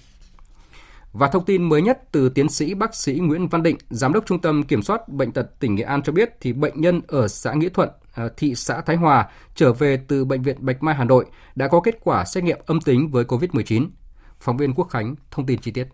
Và 1.13 1.29
thông 1.29 1.45
tin 1.45 1.63
mới 1.63 1.83
nhất 1.83 2.13
từ 2.13 2.29
tiến 2.29 2.49
sĩ 2.49 2.75
bác 2.75 2.95
sĩ 2.95 3.15
Nguyễn 3.15 3.49
Văn 3.49 3.63
Định, 3.63 3.77
Giám 3.91 4.13
đốc 4.13 4.27
Trung 4.27 4.41
tâm 4.41 4.63
Kiểm 4.63 4.83
soát 4.83 5.09
Bệnh 5.09 5.33
tật 5.33 5.61
tỉnh 5.61 5.75
Nghệ 5.75 5.83
An 5.83 6.03
cho 6.03 6.13
biết 6.13 6.37
thì 6.41 6.53
bệnh 6.53 6.81
nhân 6.81 7.01
ở 7.09 7.29
xã 7.29 7.53
Nghĩa 7.53 7.69
Thuận, 7.69 7.89
À, 8.19 8.29
thị 8.37 8.55
xã 8.55 8.81
Thái 8.81 8.97
Hòa 8.97 9.29
trở 9.55 9.73
về 9.73 10.01
từ 10.09 10.25
Bệnh 10.25 10.43
viện 10.43 10.57
Bạch 10.61 10.83
Mai 10.83 10.95
Hà 10.95 11.05
Nội 11.05 11.25
đã 11.55 11.69
có 11.69 11.81
kết 11.81 11.99
quả 12.01 12.25
xét 12.25 12.45
nghiệm 12.45 12.59
âm 12.67 12.81
tính 12.81 13.11
với 13.11 13.25
COVID-19. 13.25 13.89
Phóng 14.41 14.57
viên 14.57 14.75
Quốc 14.75 14.85
Khánh 14.85 15.15
thông 15.31 15.47
tin 15.47 15.61
chi 15.61 15.71
tiết. 15.71 15.85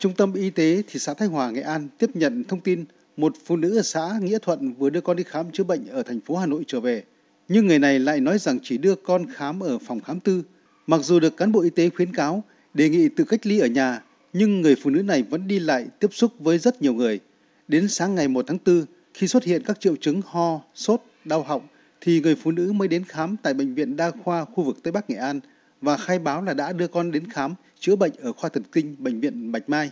Trung 0.00 0.12
tâm 0.12 0.32
Y 0.32 0.50
tế 0.50 0.82
thị 0.88 0.98
xã 0.98 1.14
Thái 1.14 1.28
Hòa, 1.28 1.50
Nghệ 1.50 1.60
An 1.60 1.88
tiếp 1.98 2.10
nhận 2.14 2.44
thông 2.44 2.60
tin 2.60 2.84
một 3.16 3.32
phụ 3.46 3.56
nữ 3.56 3.78
ở 3.78 3.82
xã 3.82 4.18
Nghĩa 4.22 4.38
Thuận 4.42 4.74
vừa 4.74 4.90
đưa 4.90 5.00
con 5.00 5.16
đi 5.16 5.24
khám 5.24 5.50
chữa 5.52 5.64
bệnh 5.64 5.86
ở 5.86 6.02
thành 6.02 6.20
phố 6.20 6.36
Hà 6.36 6.46
Nội 6.46 6.64
trở 6.66 6.80
về. 6.80 7.04
Nhưng 7.48 7.66
người 7.66 7.78
này 7.78 7.98
lại 7.98 8.20
nói 8.20 8.38
rằng 8.38 8.58
chỉ 8.62 8.78
đưa 8.78 8.94
con 8.94 9.26
khám 9.34 9.60
ở 9.60 9.78
phòng 9.78 10.00
khám 10.00 10.20
tư. 10.20 10.42
Mặc 10.86 11.00
dù 11.02 11.20
được 11.20 11.36
cán 11.36 11.52
bộ 11.52 11.60
y 11.60 11.70
tế 11.70 11.90
khuyến 11.90 12.14
cáo 12.14 12.44
đề 12.74 12.88
nghị 12.88 13.08
tự 13.08 13.24
cách 13.24 13.46
ly 13.46 13.58
ở 13.58 13.66
nhà, 13.66 14.02
nhưng 14.32 14.60
người 14.60 14.76
phụ 14.82 14.90
nữ 14.90 15.02
này 15.02 15.22
vẫn 15.22 15.48
đi 15.48 15.58
lại 15.58 15.86
tiếp 16.00 16.08
xúc 16.12 16.32
với 16.38 16.58
rất 16.58 16.82
nhiều 16.82 16.94
người. 16.94 17.20
Đến 17.68 17.88
sáng 17.88 18.14
ngày 18.14 18.28
1 18.28 18.44
tháng 18.48 18.58
4, 18.66 18.84
khi 19.14 19.28
xuất 19.28 19.44
hiện 19.44 19.62
các 19.66 19.80
triệu 19.80 19.96
chứng 19.96 20.20
ho, 20.26 20.60
sốt, 20.74 21.02
đau 21.24 21.42
họng, 21.42 21.66
thì 22.00 22.20
người 22.20 22.34
phụ 22.34 22.50
nữ 22.50 22.72
mới 22.72 22.88
đến 22.88 23.04
khám 23.04 23.36
tại 23.42 23.54
Bệnh 23.54 23.74
viện 23.74 23.96
Đa 23.96 24.10
khoa 24.24 24.44
khu 24.44 24.64
vực 24.64 24.82
Tây 24.82 24.92
Bắc 24.92 25.10
Nghệ 25.10 25.16
An 25.16 25.40
và 25.80 25.96
khai 25.96 26.18
báo 26.18 26.42
là 26.42 26.54
đã 26.54 26.72
đưa 26.72 26.86
con 26.86 27.10
đến 27.10 27.30
khám 27.30 27.54
chữa 27.80 27.96
bệnh 27.96 28.12
ở 28.16 28.32
khoa 28.32 28.50
thần 28.50 28.62
kinh 28.72 28.96
Bệnh 28.98 29.20
viện 29.20 29.52
Bạch 29.52 29.68
Mai. 29.68 29.90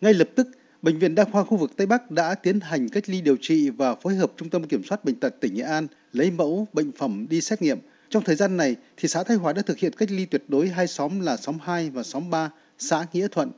Ngay 0.00 0.14
lập 0.14 0.28
tức, 0.34 0.48
Bệnh 0.82 0.98
viện 0.98 1.14
Đa 1.14 1.24
khoa 1.24 1.44
khu 1.44 1.56
vực 1.56 1.76
Tây 1.76 1.86
Bắc 1.86 2.10
đã 2.10 2.34
tiến 2.34 2.60
hành 2.60 2.88
cách 2.88 3.08
ly 3.08 3.20
điều 3.20 3.36
trị 3.40 3.70
và 3.70 3.94
phối 3.94 4.14
hợp 4.14 4.32
Trung 4.36 4.50
tâm 4.50 4.64
Kiểm 4.64 4.84
soát 4.84 5.04
Bệnh 5.04 5.20
tật 5.20 5.40
tỉnh 5.40 5.54
Nghệ 5.54 5.62
An 5.62 5.86
lấy 6.12 6.30
mẫu 6.30 6.68
bệnh 6.72 6.92
phẩm 6.92 7.26
đi 7.30 7.40
xét 7.40 7.62
nghiệm 7.62 7.78
trong 8.10 8.24
thời 8.24 8.36
gian 8.36 8.56
này, 8.56 8.76
thị 8.96 9.08
xã 9.08 9.22
Thái 9.22 9.36
Hòa 9.36 9.52
đã 9.52 9.62
thực 9.62 9.78
hiện 9.78 9.92
cách 9.92 10.10
ly 10.10 10.26
tuyệt 10.26 10.44
đối 10.48 10.68
hai 10.68 10.86
xóm 10.86 11.20
là 11.20 11.36
xóm 11.36 11.58
2 11.62 11.90
và 11.90 12.02
xóm 12.02 12.30
3, 12.30 12.50
xã 12.78 13.06
Nghĩa 13.12 13.28
Thuận. 13.28 13.50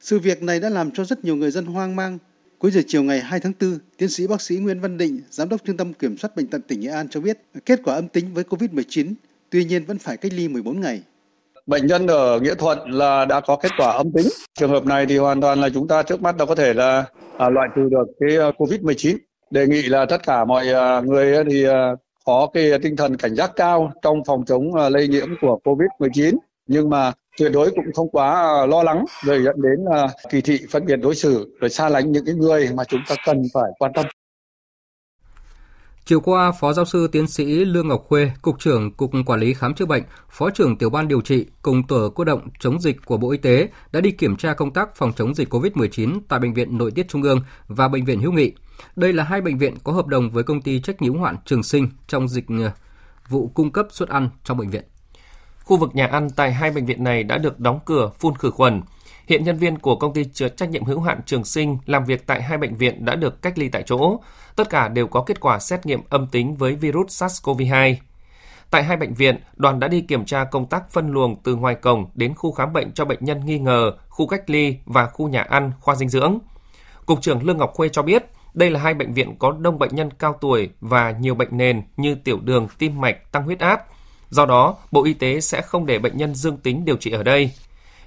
Sự 0.00 0.18
việc 0.18 0.42
này 0.42 0.60
đã 0.60 0.68
làm 0.68 0.90
cho 0.90 1.04
rất 1.04 1.24
nhiều 1.24 1.36
người 1.36 1.50
dân 1.50 1.66
hoang 1.66 1.96
mang. 1.96 2.18
Cuối 2.60 2.70
giờ 2.70 2.80
chiều 2.86 3.02
ngày 3.02 3.20
2 3.20 3.40
tháng 3.40 3.52
4, 3.60 3.78
tiến 3.98 4.08
sĩ 4.08 4.26
bác 4.26 4.40
sĩ 4.40 4.56
Nguyễn 4.56 4.80
Văn 4.80 4.98
Định, 4.98 5.20
giám 5.30 5.48
đốc 5.48 5.60
Trung 5.64 5.76
tâm 5.76 5.92
Kiểm 5.92 6.16
soát 6.16 6.36
bệnh 6.36 6.46
tật 6.46 6.58
tỉnh 6.68 6.80
Nghệ 6.80 6.88
An 6.90 7.08
cho 7.08 7.20
biết 7.20 7.38
kết 7.66 7.80
quả 7.84 7.94
âm 7.94 8.08
tính 8.08 8.34
với 8.34 8.44
COVID-19, 8.44 9.14
tuy 9.50 9.64
nhiên 9.64 9.84
vẫn 9.84 9.98
phải 9.98 10.16
cách 10.16 10.32
ly 10.32 10.48
14 10.48 10.80
ngày. 10.80 11.02
Bệnh 11.66 11.86
nhân 11.86 12.06
ở 12.06 12.40
Nghĩa 12.40 12.54
Thuận 12.54 12.90
là 12.90 13.24
đã 13.24 13.40
có 13.40 13.56
kết 13.56 13.72
quả 13.78 13.92
âm 13.92 14.12
tính. 14.12 14.26
Trường 14.58 14.70
hợp 14.70 14.86
này 14.86 15.06
thì 15.06 15.18
hoàn 15.18 15.40
toàn 15.40 15.60
là 15.60 15.68
chúng 15.74 15.88
ta 15.88 16.02
trước 16.02 16.22
mắt 16.22 16.36
đã 16.36 16.44
có 16.44 16.54
thể 16.54 16.74
là 16.74 17.04
à, 17.38 17.48
loại 17.50 17.68
trừ 17.76 17.82
được 17.90 18.06
cái 18.20 18.36
à, 18.36 18.50
COVID-19. 18.58 19.16
Đề 19.50 19.66
nghị 19.66 19.82
là 19.82 20.06
tất 20.06 20.22
cả 20.26 20.44
mọi 20.44 20.68
à, 20.72 21.00
người 21.00 21.44
thì 21.50 21.64
à, 21.64 21.90
có 22.24 22.48
cái 22.52 22.78
tinh 22.82 22.96
thần 22.96 23.16
cảnh 23.16 23.34
giác 23.34 23.50
cao 23.56 23.92
trong 24.02 24.24
phòng 24.26 24.44
chống 24.44 24.74
lây 24.74 25.08
nhiễm 25.08 25.28
của 25.40 25.58
COVID-19 25.64 26.36
nhưng 26.66 26.90
mà 26.90 27.12
tuyệt 27.40 27.52
đối 27.52 27.70
cũng 27.70 27.92
không 27.94 28.08
quá 28.10 28.60
à, 28.60 28.66
lo 28.66 28.82
lắng 28.82 29.04
rồi 29.24 29.42
dẫn 29.44 29.62
đến 29.62 29.84
à, 29.92 30.08
kỳ 30.30 30.40
thị 30.40 30.58
phân 30.70 30.86
biệt 30.86 30.96
đối 30.96 31.14
xử 31.14 31.56
rồi 31.60 31.70
xa 31.70 31.88
lánh 31.88 32.12
những 32.12 32.24
cái 32.24 32.34
người 32.34 32.68
mà 32.74 32.84
chúng 32.84 33.00
ta 33.08 33.14
cần 33.26 33.42
phải 33.54 33.70
quan 33.78 33.92
tâm. 33.94 34.06
Chiều 36.04 36.20
qua, 36.20 36.52
Phó 36.52 36.72
Giáo 36.72 36.84
sư 36.84 37.08
Tiến 37.12 37.26
sĩ 37.26 37.64
Lương 37.64 37.88
Ngọc 37.88 38.04
Khuê, 38.08 38.30
Cục 38.42 38.58
trưởng 38.58 38.92
Cục 38.92 39.10
Quản 39.26 39.40
lý 39.40 39.54
Khám 39.54 39.74
chữa 39.74 39.86
bệnh, 39.86 40.02
Phó 40.30 40.50
trưởng 40.50 40.78
Tiểu 40.78 40.90
ban 40.90 41.08
Điều 41.08 41.20
trị 41.20 41.46
cùng 41.62 41.86
Tổ 41.86 42.08
cơ 42.08 42.24
động 42.24 42.48
chống 42.58 42.80
dịch 42.80 42.96
của 43.04 43.16
Bộ 43.16 43.30
Y 43.30 43.38
tế 43.38 43.68
đã 43.92 44.00
đi 44.00 44.10
kiểm 44.10 44.36
tra 44.36 44.54
công 44.54 44.72
tác 44.72 44.96
phòng 44.96 45.12
chống 45.16 45.34
dịch 45.34 45.48
COVID-19 45.48 46.20
tại 46.28 46.38
Bệnh 46.40 46.54
viện 46.54 46.78
Nội 46.78 46.90
tiết 46.90 47.08
Trung 47.08 47.22
ương 47.22 47.40
và 47.68 47.88
Bệnh 47.88 48.04
viện 48.04 48.20
Hữu 48.20 48.32
Nghị. 48.32 48.52
Đây 48.96 49.12
là 49.12 49.24
hai 49.24 49.40
bệnh 49.40 49.58
viện 49.58 49.74
có 49.84 49.92
hợp 49.92 50.06
đồng 50.06 50.30
với 50.30 50.44
công 50.44 50.62
ty 50.62 50.80
trách 50.80 51.02
nhiệm 51.02 51.12
hữu 51.12 51.22
hạn 51.22 51.36
Trường 51.44 51.62
Sinh 51.62 51.88
trong 52.06 52.28
dịch 52.28 52.44
à, 52.48 52.72
vụ 53.28 53.50
cung 53.54 53.72
cấp 53.72 53.86
suất 53.90 54.08
ăn 54.08 54.30
trong 54.44 54.58
bệnh 54.58 54.70
viện. 54.70 54.84
Khu 55.70 55.76
vực 55.76 55.94
nhà 55.94 56.06
ăn 56.06 56.30
tại 56.30 56.52
hai 56.52 56.70
bệnh 56.70 56.86
viện 56.86 57.04
này 57.04 57.22
đã 57.22 57.38
được 57.38 57.60
đóng 57.60 57.78
cửa 57.84 58.10
phun 58.18 58.34
khử 58.34 58.50
khuẩn. 58.50 58.82
Hiện 59.26 59.44
nhân 59.44 59.56
viên 59.56 59.78
của 59.78 59.96
công 59.96 60.12
ty 60.12 60.24
trách 60.24 60.70
nhiệm 60.70 60.84
hữu 60.84 61.00
hạn 61.00 61.20
Trường 61.26 61.44
Sinh 61.44 61.78
làm 61.86 62.04
việc 62.04 62.26
tại 62.26 62.42
hai 62.42 62.58
bệnh 62.58 62.74
viện 62.74 63.04
đã 63.04 63.14
được 63.14 63.42
cách 63.42 63.58
ly 63.58 63.68
tại 63.68 63.82
chỗ. 63.86 64.20
Tất 64.56 64.70
cả 64.70 64.88
đều 64.88 65.06
có 65.06 65.22
kết 65.22 65.40
quả 65.40 65.58
xét 65.58 65.86
nghiệm 65.86 66.00
âm 66.08 66.26
tính 66.26 66.56
với 66.56 66.74
virus 66.74 67.22
SARS-CoV-2. 67.22 67.94
Tại 68.70 68.82
hai 68.82 68.96
bệnh 68.96 69.14
viện, 69.14 69.40
đoàn 69.56 69.80
đã 69.80 69.88
đi 69.88 70.00
kiểm 70.00 70.24
tra 70.24 70.44
công 70.44 70.66
tác 70.66 70.90
phân 70.90 71.10
luồng 71.10 71.42
từ 71.42 71.56
ngoài 71.56 71.74
cổng 71.74 72.06
đến 72.14 72.34
khu 72.34 72.52
khám 72.52 72.72
bệnh 72.72 72.92
cho 72.92 73.04
bệnh 73.04 73.18
nhân 73.20 73.46
nghi 73.46 73.58
ngờ, 73.58 73.92
khu 74.08 74.26
cách 74.26 74.50
ly 74.50 74.76
và 74.84 75.06
khu 75.06 75.28
nhà 75.28 75.42
ăn, 75.42 75.72
khoa 75.80 75.94
dinh 75.94 76.08
dưỡng. 76.08 76.38
Cục 77.06 77.22
trưởng 77.22 77.42
Lương 77.42 77.58
Ngọc 77.58 77.72
Khuê 77.74 77.88
cho 77.88 78.02
biết, 78.02 78.24
đây 78.54 78.70
là 78.70 78.80
hai 78.80 78.94
bệnh 78.94 79.12
viện 79.12 79.36
có 79.38 79.52
đông 79.60 79.78
bệnh 79.78 79.94
nhân 79.94 80.10
cao 80.18 80.36
tuổi 80.40 80.70
và 80.80 81.10
nhiều 81.10 81.34
bệnh 81.34 81.56
nền 81.56 81.82
như 81.96 82.14
tiểu 82.14 82.38
đường, 82.40 82.68
tim 82.78 83.00
mạch, 83.00 83.32
tăng 83.32 83.44
huyết 83.44 83.58
áp. 83.58 83.86
Do 84.30 84.46
đó, 84.46 84.76
Bộ 84.90 85.04
Y 85.04 85.14
tế 85.14 85.40
sẽ 85.40 85.62
không 85.62 85.86
để 85.86 85.98
bệnh 85.98 86.16
nhân 86.16 86.34
dương 86.34 86.56
tính 86.56 86.84
điều 86.84 86.96
trị 86.96 87.10
ở 87.10 87.22
đây. 87.22 87.50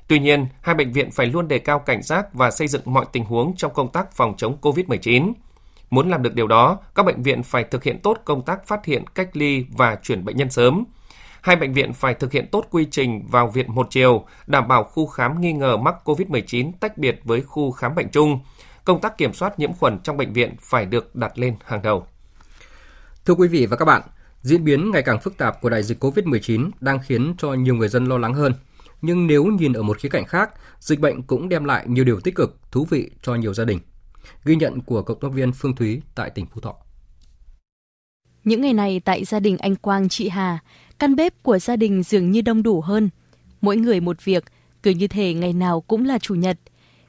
Tuy 0.07 0.19
nhiên, 0.19 0.47
hai 0.61 0.75
bệnh 0.75 0.91
viện 0.91 1.11
phải 1.11 1.25
luôn 1.25 1.47
đề 1.47 1.59
cao 1.59 1.79
cảnh 1.79 2.03
giác 2.03 2.33
và 2.33 2.51
xây 2.51 2.67
dựng 2.67 2.81
mọi 2.85 3.05
tình 3.11 3.25
huống 3.25 3.55
trong 3.57 3.73
công 3.73 3.91
tác 3.91 4.11
phòng 4.11 4.33
chống 4.37 4.57
COVID-19. 4.61 5.33
Muốn 5.89 6.09
làm 6.09 6.23
được 6.23 6.33
điều 6.33 6.47
đó, 6.47 6.77
các 6.95 7.05
bệnh 7.05 7.23
viện 7.23 7.43
phải 7.43 7.63
thực 7.63 7.83
hiện 7.83 7.99
tốt 7.99 8.17
công 8.25 8.41
tác 8.41 8.67
phát 8.67 8.85
hiện, 8.85 9.07
cách 9.07 9.29
ly 9.33 9.65
và 9.69 9.95
chuyển 9.95 10.25
bệnh 10.25 10.37
nhân 10.37 10.49
sớm. 10.49 10.83
Hai 11.41 11.55
bệnh 11.55 11.73
viện 11.73 11.93
phải 11.93 12.13
thực 12.13 12.31
hiện 12.31 12.47
tốt 12.51 12.65
quy 12.71 12.87
trình 12.91 13.27
vào 13.27 13.47
viện 13.47 13.75
một 13.75 13.87
chiều, 13.89 14.25
đảm 14.47 14.67
bảo 14.67 14.83
khu 14.83 15.07
khám 15.07 15.41
nghi 15.41 15.53
ngờ 15.53 15.77
mắc 15.77 15.95
COVID-19 16.05 16.71
tách 16.79 16.97
biệt 16.97 17.19
với 17.23 17.41
khu 17.41 17.71
khám 17.71 17.95
bệnh 17.95 18.09
chung. 18.09 18.39
Công 18.85 19.01
tác 19.01 19.17
kiểm 19.17 19.33
soát 19.33 19.59
nhiễm 19.59 19.73
khuẩn 19.73 19.99
trong 19.99 20.17
bệnh 20.17 20.33
viện 20.33 20.55
phải 20.59 20.85
được 20.85 21.15
đặt 21.15 21.39
lên 21.39 21.55
hàng 21.65 21.81
đầu. 21.81 22.05
Thưa 23.25 23.33
quý 23.33 23.47
vị 23.47 23.65
và 23.65 23.77
các 23.77 23.85
bạn, 23.85 24.01
diễn 24.43 24.63
biến 24.63 24.91
ngày 24.91 25.01
càng 25.01 25.19
phức 25.19 25.37
tạp 25.37 25.61
của 25.61 25.69
đại 25.69 25.83
dịch 25.83 26.03
COVID-19 26.03 26.69
đang 26.79 26.99
khiến 27.05 27.35
cho 27.37 27.53
nhiều 27.53 27.75
người 27.75 27.87
dân 27.87 28.05
lo 28.05 28.17
lắng 28.17 28.33
hơn. 28.33 28.53
Nhưng 29.01 29.27
nếu 29.27 29.45
nhìn 29.45 29.73
ở 29.73 29.83
một 29.83 29.97
khía 29.97 30.09
cạnh 30.09 30.25
khác, 30.25 30.49
dịch 30.79 30.99
bệnh 30.99 31.21
cũng 31.21 31.49
đem 31.49 31.63
lại 31.63 31.85
nhiều 31.87 32.03
điều 32.03 32.19
tích 32.19 32.35
cực, 32.35 32.57
thú 32.71 32.87
vị 32.89 33.11
cho 33.21 33.35
nhiều 33.35 33.53
gia 33.53 33.65
đình. 33.65 33.79
Ghi 34.45 34.55
nhận 34.55 34.81
của 34.81 35.01
cộng 35.01 35.19
tác 35.19 35.31
viên 35.33 35.51
Phương 35.51 35.75
Thúy 35.75 36.01
tại 36.15 36.29
tỉnh 36.29 36.45
Phú 36.45 36.61
Thọ. 36.61 36.75
Những 38.43 38.61
ngày 38.61 38.73
này 38.73 39.01
tại 39.05 39.25
gia 39.25 39.39
đình 39.39 39.57
anh 39.57 39.75
Quang 39.75 40.09
chị 40.09 40.29
Hà, 40.29 40.59
căn 40.99 41.15
bếp 41.15 41.43
của 41.43 41.59
gia 41.59 41.75
đình 41.75 42.03
dường 42.03 42.31
như 42.31 42.41
đông 42.41 42.63
đủ 42.63 42.81
hơn. 42.81 43.09
Mỗi 43.61 43.77
người 43.77 43.99
một 43.99 44.25
việc, 44.25 44.43
cứ 44.83 44.91
như 44.91 45.07
thể 45.07 45.33
ngày 45.33 45.53
nào 45.53 45.81
cũng 45.81 46.05
là 46.05 46.19
chủ 46.19 46.35
nhật. 46.35 46.59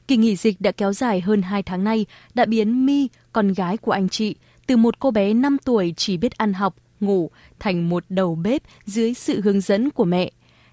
Kỳ 0.07 0.17
nghỉ 0.17 0.35
dịch 0.35 0.61
đã 0.61 0.71
kéo 0.71 0.93
dài 0.93 1.21
hơn 1.21 1.41
2 1.41 1.63
tháng 1.63 1.83
nay 1.83 2.05
đã 2.33 2.45
biến 2.45 2.85
My, 2.85 3.09
con 3.33 3.53
gái 3.53 3.77
của 3.77 3.91
anh 3.91 4.09
chị, 4.09 4.35
từ 4.67 4.77
một 4.77 4.99
cô 4.99 5.11
bé 5.11 5.33
5 5.33 5.57
tuổi 5.65 5.93
chỉ 5.97 6.17
biết 6.17 6.37
ăn 6.37 6.53
học, 6.53 6.75
ngủ, 6.99 7.29
thành 7.59 7.89
một 7.89 8.03
đầu 8.09 8.35
bếp 8.35 8.61
dưới 8.85 9.13
sự 9.13 9.41
hướng 9.41 9.61
dẫn 9.61 9.89
của 9.89 10.05
mẹ. 10.05 10.31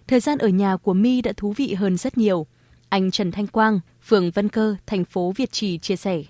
Thời 0.09 0.21
gian 0.21 0.39
ở 0.39 0.49
nhà 0.49 0.77
của 0.77 0.95
My 0.95 1.21
đã 1.21 1.33
thú 1.37 1.55
vị 1.57 1.75
hơn 1.75 1.97
rất 1.97 2.19
nhiều. 2.19 2.47
Anh 2.89 3.11
Trần 3.11 3.33
Thanh 3.33 3.47
Quang, 3.47 3.81
phường 4.03 4.31
Vân 4.31 4.49
Cơ, 4.49 4.77
thành 4.87 5.05
phố 5.05 5.33
Việt 5.37 5.53
Trì 5.53 5.79
chia 5.79 5.97
sẻ. 5.97 6.23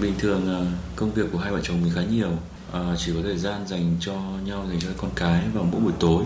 Bình 0.00 0.14
thường 0.18 0.46
ờ, 0.46 0.66
công 0.96 1.12
việc 1.12 1.26
của 1.32 1.38
hai 1.38 1.52
vợ 1.52 1.60
chồng 1.62 1.82
mình 1.82 1.92
khá 1.94 2.02
nhiều, 2.04 2.30
ờ, 2.72 2.96
chỉ 2.98 3.12
có 3.14 3.22
thời 3.22 3.38
gian 3.38 3.66
dành 3.66 3.96
cho 4.00 4.12
nhau, 4.46 4.66
dành 4.68 4.80
cho 4.80 4.88
con 4.96 5.10
cái 5.14 5.42
vào 5.54 5.64
mỗi 5.72 5.80
buổi 5.80 5.92
tối. 6.00 6.24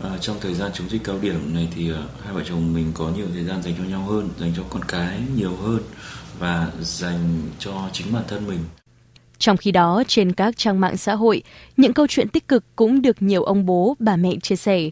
Ờ, 0.00 0.18
trong 0.18 0.36
thời 0.40 0.54
gian 0.54 0.70
chống 0.74 0.88
dịch 0.88 1.04
cao 1.04 1.18
điểm 1.22 1.54
này 1.54 1.68
thì 1.74 1.90
hai 2.24 2.34
vợ 2.34 2.42
chồng 2.44 2.72
mình 2.72 2.92
có 2.94 3.10
nhiều 3.16 3.26
thời 3.34 3.44
gian 3.44 3.62
dành 3.62 3.74
cho 3.78 3.84
nhau 3.84 4.02
hơn, 4.02 4.28
dành 4.40 4.52
cho 4.56 4.62
con 4.70 4.84
cái 4.84 5.22
nhiều 5.36 5.56
hơn 5.56 5.80
và 6.38 6.72
dành 6.80 7.42
cho 7.58 7.88
chính 7.92 8.12
bản 8.12 8.24
thân 8.28 8.46
mình. 8.46 8.58
Trong 9.40 9.56
khi 9.56 9.72
đó, 9.72 10.02
trên 10.06 10.32
các 10.32 10.56
trang 10.56 10.80
mạng 10.80 10.96
xã 10.96 11.14
hội, 11.14 11.42
những 11.76 11.92
câu 11.92 12.06
chuyện 12.06 12.28
tích 12.28 12.48
cực 12.48 12.64
cũng 12.76 13.02
được 13.02 13.22
nhiều 13.22 13.42
ông 13.42 13.66
bố, 13.66 13.96
bà 13.98 14.16
mẹ 14.16 14.36
chia 14.42 14.56
sẻ. 14.56 14.90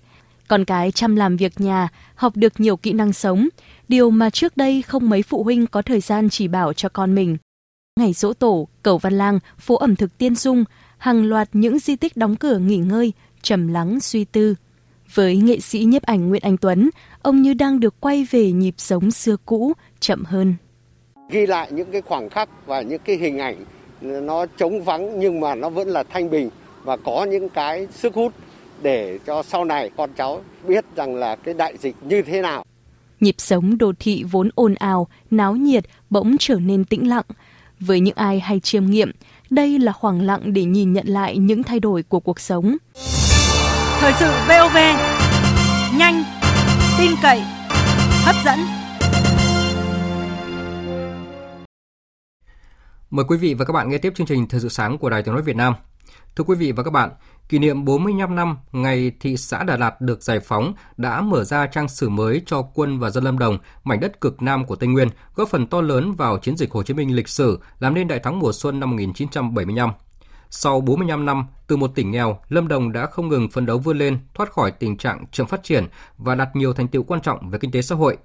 Con 0.48 0.64
cái 0.64 0.90
chăm 0.90 1.16
làm 1.16 1.36
việc 1.36 1.60
nhà, 1.60 1.88
học 2.14 2.36
được 2.36 2.60
nhiều 2.60 2.76
kỹ 2.76 2.92
năng 2.92 3.12
sống, 3.12 3.48
điều 3.88 4.10
mà 4.10 4.30
trước 4.30 4.56
đây 4.56 4.82
không 4.82 5.10
mấy 5.10 5.22
phụ 5.22 5.42
huynh 5.42 5.66
có 5.66 5.82
thời 5.82 6.00
gian 6.00 6.28
chỉ 6.30 6.48
bảo 6.48 6.72
cho 6.72 6.88
con 6.88 7.14
mình. 7.14 7.36
Ngày 8.00 8.12
dỗ 8.12 8.32
tổ, 8.32 8.68
cầu 8.82 8.98
Văn 8.98 9.18
Lang, 9.18 9.38
phố 9.58 9.76
ẩm 9.76 9.96
thực 9.96 10.18
Tiên 10.18 10.34
Dung, 10.34 10.64
hàng 10.98 11.24
loạt 11.24 11.48
những 11.52 11.78
di 11.78 11.96
tích 11.96 12.16
đóng 12.16 12.36
cửa 12.36 12.58
nghỉ 12.58 12.76
ngơi, 12.76 13.12
trầm 13.42 13.68
lắng 13.68 14.00
suy 14.00 14.24
tư. 14.24 14.54
Với 15.14 15.36
nghệ 15.36 15.60
sĩ 15.60 15.84
nhiếp 15.84 16.02
ảnh 16.02 16.28
Nguyễn 16.28 16.42
Anh 16.42 16.56
Tuấn, 16.56 16.90
ông 17.22 17.42
như 17.42 17.54
đang 17.54 17.80
được 17.80 18.00
quay 18.00 18.26
về 18.30 18.52
nhịp 18.52 18.74
sống 18.78 19.10
xưa 19.10 19.36
cũ, 19.46 19.72
chậm 20.00 20.24
hơn. 20.24 20.54
Ghi 21.30 21.46
lại 21.46 21.72
những 21.72 21.92
cái 21.92 22.02
khoảng 22.02 22.30
khắc 22.30 22.48
và 22.66 22.82
những 22.82 23.00
cái 23.04 23.16
hình 23.16 23.38
ảnh 23.38 23.64
nó 24.00 24.46
trống 24.46 24.84
vắng 24.84 25.20
nhưng 25.20 25.40
mà 25.40 25.54
nó 25.54 25.68
vẫn 25.68 25.88
là 25.88 26.02
thanh 26.02 26.30
bình 26.30 26.50
và 26.84 26.96
có 26.96 27.26
những 27.30 27.48
cái 27.48 27.86
sức 27.90 28.14
hút 28.14 28.32
để 28.82 29.18
cho 29.26 29.42
sau 29.42 29.64
này 29.64 29.90
con 29.96 30.10
cháu 30.16 30.40
biết 30.64 30.84
rằng 30.96 31.14
là 31.14 31.36
cái 31.36 31.54
đại 31.54 31.74
dịch 31.78 31.96
như 32.02 32.22
thế 32.22 32.42
nào. 32.42 32.64
Nhịp 33.20 33.34
sống 33.38 33.78
đô 33.78 33.92
thị 33.98 34.24
vốn 34.30 34.50
ồn 34.54 34.74
ào, 34.74 35.08
náo 35.30 35.56
nhiệt 35.56 35.84
bỗng 36.10 36.36
trở 36.38 36.54
nên 36.54 36.84
tĩnh 36.84 37.08
lặng. 37.08 37.24
Với 37.80 38.00
những 38.00 38.14
ai 38.16 38.40
hay 38.40 38.60
chiêm 38.60 38.86
nghiệm, 38.86 39.12
đây 39.50 39.78
là 39.78 39.92
khoảng 39.92 40.22
lặng 40.22 40.52
để 40.52 40.64
nhìn 40.64 40.92
nhận 40.92 41.06
lại 41.06 41.36
những 41.36 41.62
thay 41.62 41.80
đổi 41.80 42.02
của 42.02 42.20
cuộc 42.20 42.40
sống. 42.40 42.76
Thời 44.00 44.12
sự 44.18 44.30
VOV, 44.48 44.76
nhanh, 45.98 46.24
tin 46.98 47.10
cậy, 47.22 47.40
hấp 48.24 48.36
dẫn. 48.44 48.77
Mời 53.10 53.24
quý 53.28 53.36
vị 53.36 53.54
và 53.54 53.64
các 53.64 53.72
bạn 53.72 53.88
nghe 53.88 53.98
tiếp 53.98 54.12
chương 54.16 54.26
trình 54.26 54.48
Thời 54.48 54.60
sự 54.60 54.68
sáng 54.68 54.98
của 54.98 55.10
Đài 55.10 55.22
Tiếng 55.22 55.34
nói 55.34 55.42
Việt 55.42 55.56
Nam. 55.56 55.74
Thưa 56.36 56.44
quý 56.44 56.56
vị 56.56 56.72
và 56.72 56.82
các 56.82 56.90
bạn, 56.90 57.10
kỷ 57.48 57.58
niệm 57.58 57.84
45 57.84 58.34
năm 58.34 58.56
ngày 58.72 59.12
thị 59.20 59.36
xã 59.36 59.62
Đà 59.62 59.76
Lạt 59.76 60.00
được 60.00 60.22
giải 60.22 60.40
phóng 60.40 60.72
đã 60.96 61.20
mở 61.20 61.44
ra 61.44 61.66
trang 61.66 61.88
sử 61.88 62.08
mới 62.08 62.42
cho 62.46 62.62
quân 62.62 62.98
và 62.98 63.10
dân 63.10 63.24
Lâm 63.24 63.38
Đồng, 63.38 63.58
mảnh 63.84 64.00
đất 64.00 64.20
cực 64.20 64.42
nam 64.42 64.64
của 64.64 64.76
Tây 64.76 64.88
Nguyên, 64.88 65.08
góp 65.34 65.48
phần 65.48 65.66
to 65.66 65.80
lớn 65.80 66.12
vào 66.12 66.38
chiến 66.38 66.56
dịch 66.56 66.70
Hồ 66.70 66.82
Chí 66.82 66.94
Minh 66.94 67.16
lịch 67.16 67.28
sử, 67.28 67.58
làm 67.80 67.94
nên 67.94 68.08
đại 68.08 68.18
thắng 68.18 68.38
mùa 68.38 68.52
xuân 68.52 68.80
năm 68.80 68.90
1975. 68.90 69.90
Sau 70.50 70.80
45 70.80 71.26
năm, 71.26 71.46
từ 71.66 71.76
một 71.76 71.90
tỉnh 71.94 72.10
nghèo, 72.10 72.38
Lâm 72.48 72.68
Đồng 72.68 72.92
đã 72.92 73.06
không 73.06 73.28
ngừng 73.28 73.48
phấn 73.48 73.66
đấu 73.66 73.78
vươn 73.78 73.98
lên, 73.98 74.18
thoát 74.34 74.52
khỏi 74.52 74.70
tình 74.70 74.96
trạng 74.96 75.24
chậm 75.32 75.46
phát 75.46 75.62
triển 75.62 75.86
và 76.18 76.34
đạt 76.34 76.56
nhiều 76.56 76.72
thành 76.72 76.88
tựu 76.88 77.02
quan 77.02 77.20
trọng 77.20 77.50
về 77.50 77.58
kinh 77.58 77.70
tế 77.70 77.82
xã 77.82 77.94
hội. 77.94 78.16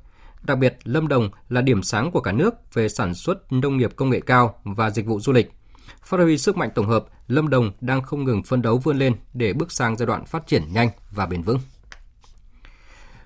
Đặc 0.43 0.57
biệt, 0.57 0.77
Lâm 0.83 1.07
Đồng 1.07 1.29
là 1.49 1.61
điểm 1.61 1.83
sáng 1.83 2.11
của 2.11 2.21
cả 2.21 2.31
nước 2.31 2.73
về 2.73 2.89
sản 2.89 3.13
xuất 3.13 3.51
nông 3.51 3.77
nghiệp 3.77 3.91
công 3.95 4.09
nghệ 4.09 4.19
cao 4.19 4.55
và 4.63 4.89
dịch 4.89 5.05
vụ 5.05 5.19
du 5.19 5.31
lịch. 5.31 5.51
Phát 6.03 6.17
huy 6.17 6.37
sức 6.37 6.57
mạnh 6.57 6.69
tổng 6.75 6.87
hợp, 6.87 7.05
Lâm 7.27 7.49
Đồng 7.49 7.71
đang 7.81 8.01
không 8.01 8.23
ngừng 8.23 8.43
phân 8.43 8.61
đấu 8.61 8.77
vươn 8.77 8.97
lên 8.97 9.15
để 9.33 9.53
bước 9.53 9.71
sang 9.71 9.97
giai 9.97 10.05
đoạn 10.05 10.25
phát 10.25 10.47
triển 10.47 10.63
nhanh 10.73 10.89
và 11.11 11.25
bền 11.25 11.41
vững. 11.41 11.59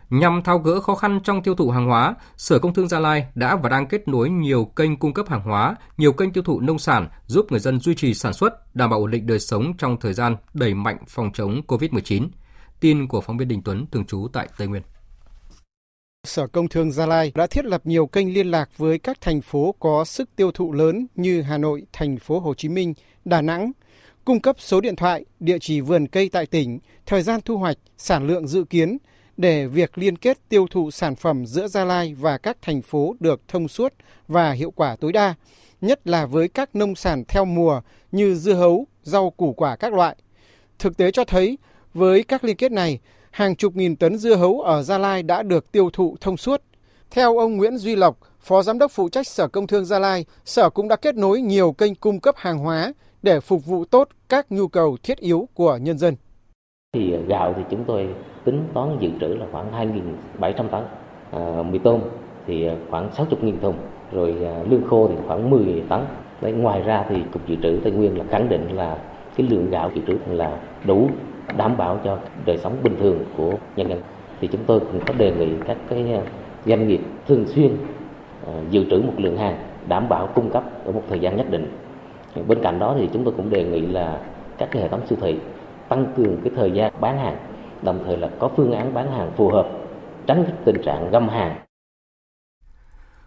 Nhằm 0.09 0.43
tháo 0.43 0.59
gỡ 0.59 0.79
khó 0.79 0.95
khăn 0.95 1.19
trong 1.24 1.43
tiêu 1.43 1.55
thụ 1.55 1.69
hàng 1.69 1.86
hóa, 1.86 2.15
Sở 2.38 2.59
Công 2.59 2.74
Thương 2.74 2.88
Gia 2.88 3.00
Lai 3.00 3.27
đã 3.36 3.55
và 3.55 3.69
đang 3.69 3.88
kết 3.88 4.07
nối 4.07 4.29
nhiều 4.29 4.65
kênh 4.65 4.97
cung 4.97 5.13
cấp 5.13 5.29
hàng 5.29 5.41
hóa, 5.41 5.75
nhiều 5.97 6.13
kênh 6.13 6.33
tiêu 6.33 6.43
thụ 6.43 6.59
nông 6.59 6.79
sản 6.79 7.07
giúp 7.25 7.45
người 7.50 7.59
dân 7.59 7.79
duy 7.79 7.95
trì 7.95 8.13
sản 8.13 8.33
xuất, 8.33 8.75
đảm 8.75 8.89
bảo 8.89 9.00
ổn 9.00 9.12
định 9.12 9.27
đời 9.27 9.39
sống 9.39 9.77
trong 9.77 10.00
thời 10.00 10.13
gian 10.13 10.36
đẩy 10.53 10.74
mạnh 10.74 10.97
phòng 11.07 11.31
chống 11.33 11.62
COVID-19. 11.67 12.27
Tin 12.79 13.07
của 13.07 13.21
phóng 13.21 13.38
viên 13.38 13.47
Đình 13.47 13.62
Tuấn 13.63 13.86
thường 13.91 14.05
trú 14.05 14.27
tại 14.33 14.47
Tây 14.57 14.67
Nguyên. 14.67 14.83
Sở 16.27 16.48
Công 16.48 16.67
Thương 16.67 16.91
Gia 16.91 17.05
Lai 17.05 17.31
đã 17.36 17.48
thiết 17.48 17.65
lập 17.65 17.81
nhiều 17.84 18.07
kênh 18.07 18.34
liên 18.34 18.51
lạc 18.51 18.69
với 18.77 19.00
các 19.00 19.22
thành 19.22 19.41
phố 19.41 19.75
có 19.79 20.05
sức 20.05 20.29
tiêu 20.36 20.51
thụ 20.51 20.72
lớn 20.72 21.07
như 21.15 21.41
Hà 21.41 21.57
Nội, 21.57 21.84
thành 21.93 22.17
phố 22.17 22.39
Hồ 22.39 22.53
Chí 22.53 22.69
Minh, 22.69 22.93
Đà 23.25 23.41
Nẵng, 23.41 23.72
cung 24.25 24.39
cấp 24.39 24.55
số 24.60 24.81
điện 24.81 24.96
thoại, 24.96 25.25
địa 25.39 25.57
chỉ 25.62 25.81
vườn 25.81 26.07
cây 26.07 26.29
tại 26.29 26.46
tỉnh, 26.46 26.79
thời 27.05 27.22
gian 27.22 27.41
thu 27.46 27.57
hoạch, 27.57 27.77
sản 27.98 28.27
lượng 28.27 28.48
dự 28.48 28.63
kiến 28.63 28.98
để 29.38 29.67
việc 29.67 29.98
liên 29.98 30.17
kết 30.17 30.38
tiêu 30.50 30.67
thụ 30.72 30.91
sản 30.91 31.15
phẩm 31.15 31.46
giữa 31.46 31.67
Gia 31.67 31.86
Lai 31.86 32.13
và 32.13 32.38
các 32.38 32.57
thành 32.62 32.81
phố 32.81 33.15
được 33.19 33.41
thông 33.48 33.67
suốt 33.67 33.93
và 34.27 34.51
hiệu 34.51 34.72
quả 34.72 34.96
tối 34.96 35.12
đa, 35.12 35.36
nhất 35.81 36.07
là 36.07 36.25
với 36.25 36.48
các 36.48 36.75
nông 36.75 36.96
sản 36.96 37.24
theo 37.27 37.46
mùa 37.46 37.81
như 38.12 38.36
dưa 38.36 38.53
hấu, 38.53 38.88
rau 39.03 39.29
củ 39.29 39.53
quả 39.53 39.75
các 39.75 39.93
loại. 39.93 40.15
Thực 40.79 40.98
tế 40.98 41.12
cho 41.12 41.25
thấy, 41.25 41.57
với 41.93 42.24
các 42.24 42.43
liên 42.43 42.55
kết 42.55 42.72
này, 42.72 43.00
hàng 43.31 43.55
chục 43.55 43.75
nghìn 43.75 43.96
tấn 43.96 44.17
dưa 44.17 44.36
hấu 44.36 44.62
ở 44.62 44.84
Gia 44.84 44.98
Lai 44.98 45.24
đã 45.24 45.43
được 45.43 45.72
tiêu 45.72 45.89
thụ 45.93 46.15
thông 46.22 46.38
suốt. 46.38 46.62
Theo 47.12 47.38
ông 47.38 47.57
Nguyễn 47.57 47.77
Duy 47.77 47.96
Lộc, 47.96 48.17
Phó 48.41 48.62
Giám 48.62 48.79
đốc 48.79 48.91
phụ 48.91 49.10
trách 49.10 49.27
Sở 49.27 49.48
Công 49.48 49.67
Thương 49.67 49.86
Gia 49.86 50.00
Lai, 50.00 50.25
Sở 50.46 50.69
cũng 50.69 50.88
đã 50.88 50.96
kết 50.96 51.15
nối 51.15 51.41
nhiều 51.41 51.72
kênh 51.72 51.96
cung 51.96 52.19
cấp 52.19 52.36
hàng 52.38 52.60
hóa 52.60 52.93
để 53.22 53.39
phục 53.39 53.65
vụ 53.65 53.86
tốt 53.86 54.07
các 54.29 54.51
nhu 54.51 54.67
cầu 54.67 54.98
thiết 55.03 55.17
yếu 55.17 55.48
của 55.53 55.77
nhân 55.81 55.98
dân. 55.98 56.15
Thì 56.93 57.13
gạo 57.27 57.53
thì 57.57 57.63
chúng 57.69 57.84
tôi 57.88 58.10
tính 58.46 58.67
toán 58.74 58.98
dự 59.00 59.10
trữ 59.22 59.27
là 59.27 59.46
khoảng 59.51 59.72
2.700 60.39 60.69
tấn, 60.69 60.84
à, 61.31 61.63
mì 61.72 61.79
tôm 61.79 62.01
thì 62.48 62.67
khoảng 62.89 63.10
60.000 63.10 63.60
thùng, 63.62 63.77
rồi 64.12 64.36
à, 64.46 64.63
lương 64.69 64.88
khô 64.89 65.07
thì 65.07 65.15
khoảng 65.27 65.50
10 65.50 65.84
tấn. 65.89 66.00
Đấy, 66.41 66.51
ngoài 66.51 66.81
ra 66.81 67.05
thì 67.10 67.15
Cục 67.34 67.48
Dự 67.48 67.55
trữ 67.63 67.79
Tây 67.84 67.91
Nguyên 67.91 68.17
là 68.17 68.25
khẳng 68.29 68.50
định 68.50 68.75
là 68.75 68.98
cái 69.36 69.48
lượng 69.50 69.69
gạo 69.69 69.91
dự 69.96 70.01
trữ 70.07 70.17
là 70.27 70.60
đủ 70.86 71.10
đảm 71.58 71.77
bảo 71.77 72.00
cho 72.04 72.20
đời 72.46 72.58
sống 72.58 72.77
bình 72.84 72.96
thường 73.00 73.25
của 73.38 73.54
nhân 73.75 73.89
dân. 73.89 74.01
Thì 74.42 74.48
chúng 74.48 74.63
tôi 74.68 74.80
cũng 74.80 75.00
có 75.08 75.13
đề 75.13 75.32
nghị 75.32 75.48
các 75.68 75.77
cái 75.89 76.12
ờ, 76.13 76.22
doanh 76.66 76.88
nghiệp 76.88 77.01
thường 77.27 77.46
xuyên 77.48 77.77
ờ, 78.46 78.54
dự 78.70 78.86
trữ 78.89 78.98
một 78.98 79.13
lượng 79.18 79.38
hàng 79.38 79.58
đảm 79.88 80.10
bảo 80.10 80.27
cung 80.36 80.50
cấp 80.50 80.63
ở 80.86 80.92
một 80.92 81.04
thời 81.10 81.20
gian 81.20 81.38
nhất 81.38 81.50
định. 81.50 81.77
Bên 82.48 82.63
cạnh 82.63 82.80
đó 82.80 82.96
thì 83.00 83.10
chúng 83.13 83.24
tôi 83.24 83.34
cũng 83.38 83.50
đề 83.50 83.63
nghị 83.63 83.82
là 83.82 84.20
các 84.58 84.70
cái 84.72 84.82
hệ 84.82 84.88
thống 84.88 85.01
siêu 85.10 85.18
thị 85.22 85.39
tăng 85.89 86.13
cường 86.18 86.38
cái 86.44 86.54
thời 86.56 86.72
gian 86.72 86.94
bán 87.00 87.18
hàng 87.18 87.38
đồng 87.82 88.04
thời 88.06 88.18
là 88.18 88.30
có 88.39 88.50
phương 88.58 88.72
án 88.72 88.94
bán 88.94 89.12
hàng 89.12 89.32
phù 89.38 89.50
hợp 89.50 89.68
tránh 90.27 90.46
tình 90.66 90.82
trạng 90.86 91.12
găm 91.12 91.30
hàng. 91.30 91.60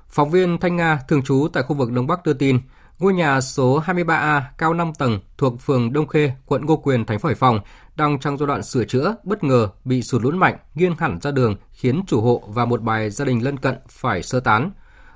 Phóng 0.08 0.30
viên 0.30 0.58
Thanh 0.58 0.76
Nga 0.76 0.98
thường 1.08 1.22
trú 1.22 1.48
tại 1.52 1.62
khu 1.62 1.76
vực 1.76 1.92
Đông 1.92 2.06
Bắc 2.06 2.24
đưa 2.24 2.32
tin, 2.32 2.58
Ngôi 3.00 3.14
nhà 3.14 3.40
số 3.40 3.80
23A 3.86 4.40
cao 4.58 4.74
5 4.74 4.92
tầng 4.98 5.18
thuộc 5.38 5.60
phường 5.60 5.92
Đông 5.92 6.06
Khê, 6.06 6.32
quận 6.46 6.66
Ngô 6.66 6.76
Quyền, 6.76 7.04
thành 7.04 7.18
phố 7.18 7.26
Hải 7.26 7.34
Phòng 7.34 7.60
đang 8.00 8.18
trong 8.18 8.36
giai 8.36 8.46
đoạn 8.46 8.62
sửa 8.62 8.84
chữa, 8.84 9.14
bất 9.24 9.44
ngờ 9.44 9.68
bị 9.84 10.02
sụt 10.02 10.22
lún 10.22 10.38
mạnh, 10.38 10.56
nghiêng 10.74 10.94
hẳn 10.98 11.18
ra 11.20 11.30
đường, 11.30 11.54
khiến 11.72 12.00
chủ 12.06 12.20
hộ 12.20 12.42
và 12.54 12.64
một 12.64 12.80
vài 12.82 13.10
gia 13.10 13.24
đình 13.24 13.44
lân 13.44 13.56
cận 13.56 13.74
phải 13.88 14.22
sơ 14.22 14.40
tán. 14.40 14.70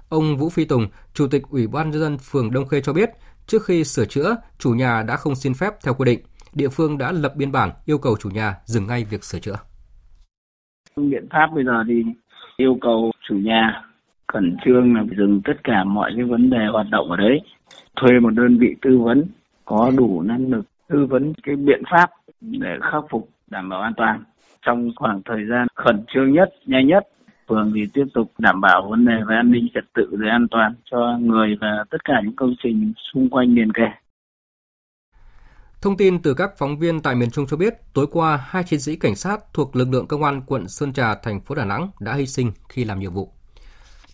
Ông 0.08 0.36
Vũ 0.36 0.48
Phi 0.48 0.64
Tùng, 0.64 0.86
Chủ 1.14 1.26
tịch 1.30 1.42
Ủy 1.50 1.66
ban 1.66 1.90
nhân 1.90 2.00
dân 2.00 2.16
phường 2.18 2.50
Đông 2.50 2.66
Khê 2.66 2.80
cho 2.80 2.92
biết, 2.92 3.10
trước 3.46 3.64
khi 3.64 3.84
sửa 3.84 4.04
chữa, 4.04 4.36
chủ 4.58 4.70
nhà 4.70 5.02
đã 5.08 5.16
không 5.16 5.34
xin 5.34 5.54
phép 5.54 5.72
theo 5.84 5.94
quy 5.94 6.04
định. 6.04 6.20
Địa 6.54 6.68
phương 6.68 6.98
đã 6.98 7.12
lập 7.12 7.32
biên 7.36 7.52
bản 7.52 7.70
yêu 7.86 7.98
cầu 7.98 8.16
chủ 8.20 8.30
nhà 8.30 8.54
dừng 8.64 8.86
ngay 8.86 9.04
việc 9.04 9.24
sửa 9.24 9.38
chữa. 9.38 9.56
Biện 10.96 11.26
pháp 11.30 11.46
bây 11.54 11.64
giờ 11.64 11.84
thì 11.88 12.02
yêu 12.56 12.78
cầu 12.80 13.10
chủ 13.28 13.34
nhà 13.34 13.82
khẩn 14.32 14.56
trương 14.64 14.94
là 14.94 15.02
dừng 15.18 15.40
tất 15.44 15.56
cả 15.64 15.84
mọi 15.84 16.10
cái 16.16 16.24
vấn 16.24 16.50
đề 16.50 16.66
hoạt 16.72 16.86
động 16.90 17.10
ở 17.10 17.16
đấy 17.16 17.40
thuê 17.96 18.20
một 18.20 18.30
đơn 18.30 18.58
vị 18.58 18.74
tư 18.82 18.98
vấn 18.98 19.24
có 19.64 19.92
đủ 19.96 20.22
năng 20.22 20.50
lực 20.50 20.64
tư 20.88 21.06
vấn 21.10 21.32
cái 21.42 21.56
biện 21.56 21.82
pháp 21.90 22.10
để 22.50 22.78
khắc 22.92 23.04
phục 23.10 23.28
đảm 23.46 23.68
bảo 23.68 23.80
an 23.80 23.92
toàn 23.96 24.24
trong 24.62 24.90
khoảng 24.96 25.22
thời 25.24 25.46
gian 25.50 25.66
khẩn 25.74 26.04
trương 26.14 26.32
nhất 26.32 26.48
nhanh 26.66 26.86
nhất 26.86 27.08
phường 27.48 27.72
thì 27.74 27.80
tiếp 27.94 28.04
tục 28.14 28.32
đảm 28.38 28.60
bảo 28.60 28.86
vấn 28.90 29.06
đề 29.06 29.14
về 29.28 29.36
an 29.36 29.50
ninh 29.50 29.68
trật 29.74 29.84
tự 29.94 30.08
và 30.10 30.30
an 30.30 30.46
toàn 30.50 30.74
cho 30.90 31.18
người 31.20 31.56
và 31.60 31.84
tất 31.90 32.04
cả 32.04 32.14
những 32.24 32.36
công 32.36 32.54
trình 32.62 32.92
xung 33.12 33.30
quanh 33.30 33.54
liền 33.54 33.72
kề 33.72 33.86
Thông 35.82 35.96
tin 35.96 36.22
từ 36.22 36.34
các 36.34 36.50
phóng 36.58 36.78
viên 36.78 37.00
tại 37.00 37.14
miền 37.14 37.30
Trung 37.30 37.46
cho 37.46 37.56
biết, 37.56 37.74
tối 37.92 38.06
qua 38.12 38.36
hai 38.36 38.64
chiến 38.64 38.80
sĩ 38.80 38.96
cảnh 38.96 39.16
sát 39.16 39.40
thuộc 39.52 39.76
lực 39.76 39.88
lượng 39.90 40.06
công 40.06 40.24
an 40.24 40.42
quận 40.46 40.68
Sơn 40.68 40.92
Trà, 40.92 41.14
thành 41.14 41.40
phố 41.40 41.54
Đà 41.54 41.64
Nẵng 41.64 41.90
đã 42.00 42.14
hy 42.14 42.26
sinh 42.26 42.52
khi 42.68 42.84
làm 42.84 42.98
nhiệm 42.98 43.12
vụ. 43.12 43.32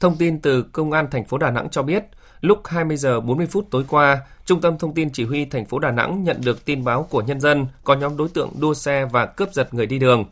Thông 0.00 0.16
tin 0.16 0.40
từ 0.40 0.62
Công 0.62 0.92
an 0.92 1.06
thành 1.10 1.24
phố 1.24 1.38
Đà 1.38 1.50
Nẵng 1.50 1.70
cho 1.70 1.82
biết, 1.82 2.04
lúc 2.40 2.58
20 2.64 2.96
giờ 2.96 3.20
40 3.20 3.46
phút 3.46 3.66
tối 3.70 3.84
qua, 3.88 4.18
Trung 4.50 4.60
tâm 4.60 4.78
Thông 4.78 4.94
tin 4.94 5.10
Chỉ 5.12 5.24
huy 5.24 5.44
thành 5.44 5.66
phố 5.66 5.78
Đà 5.78 5.90
Nẵng 5.90 6.24
nhận 6.24 6.40
được 6.44 6.64
tin 6.64 6.84
báo 6.84 7.06
của 7.10 7.22
nhân 7.22 7.40
dân 7.40 7.66
có 7.84 7.94
nhóm 7.94 8.16
đối 8.16 8.28
tượng 8.28 8.50
đua 8.60 8.74
xe 8.74 9.04
và 9.04 9.26
cướp 9.26 9.52
giật 9.52 9.74
người 9.74 9.86
đi 9.86 9.98
đường. 9.98 10.24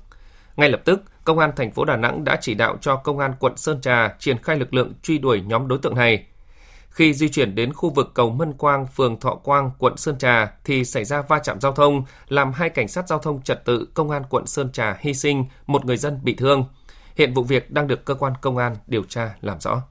Ngay 0.56 0.70
lập 0.70 0.80
tức, 0.84 1.02
Công 1.24 1.38
an 1.38 1.50
thành 1.56 1.70
phố 1.70 1.84
Đà 1.84 1.96
Nẵng 1.96 2.24
đã 2.24 2.38
chỉ 2.40 2.54
đạo 2.54 2.76
cho 2.80 2.96
Công 2.96 3.18
an 3.18 3.32
quận 3.40 3.56
Sơn 3.56 3.80
Trà 3.80 4.14
triển 4.18 4.42
khai 4.42 4.56
lực 4.56 4.74
lượng 4.74 4.92
truy 5.02 5.18
đuổi 5.18 5.40
nhóm 5.40 5.68
đối 5.68 5.78
tượng 5.78 5.94
này. 5.94 6.26
Khi 6.90 7.14
di 7.14 7.28
chuyển 7.28 7.54
đến 7.54 7.72
khu 7.72 7.90
vực 7.90 8.10
cầu 8.14 8.30
Mân 8.30 8.52
Quang, 8.52 8.86
phường 8.86 9.20
Thọ 9.20 9.34
Quang, 9.34 9.70
quận 9.78 9.96
Sơn 9.96 10.18
Trà 10.18 10.52
thì 10.64 10.84
xảy 10.84 11.04
ra 11.04 11.22
va 11.22 11.38
chạm 11.38 11.60
giao 11.60 11.72
thông, 11.72 12.02
làm 12.28 12.52
hai 12.52 12.68
cảnh 12.68 12.88
sát 12.88 13.08
giao 13.08 13.18
thông 13.18 13.42
trật 13.42 13.64
tự 13.64 13.88
Công 13.94 14.10
an 14.10 14.22
quận 14.30 14.46
Sơn 14.46 14.72
Trà 14.72 14.96
hy 15.00 15.14
sinh, 15.14 15.44
một 15.66 15.84
người 15.84 15.96
dân 15.96 16.20
bị 16.22 16.34
thương. 16.34 16.64
Hiện 17.16 17.34
vụ 17.34 17.42
việc 17.42 17.70
đang 17.70 17.86
được 17.86 18.04
cơ 18.04 18.14
quan 18.14 18.32
công 18.40 18.56
an 18.56 18.76
điều 18.86 19.02
tra 19.02 19.34
làm 19.40 19.60
rõ. 19.60 19.82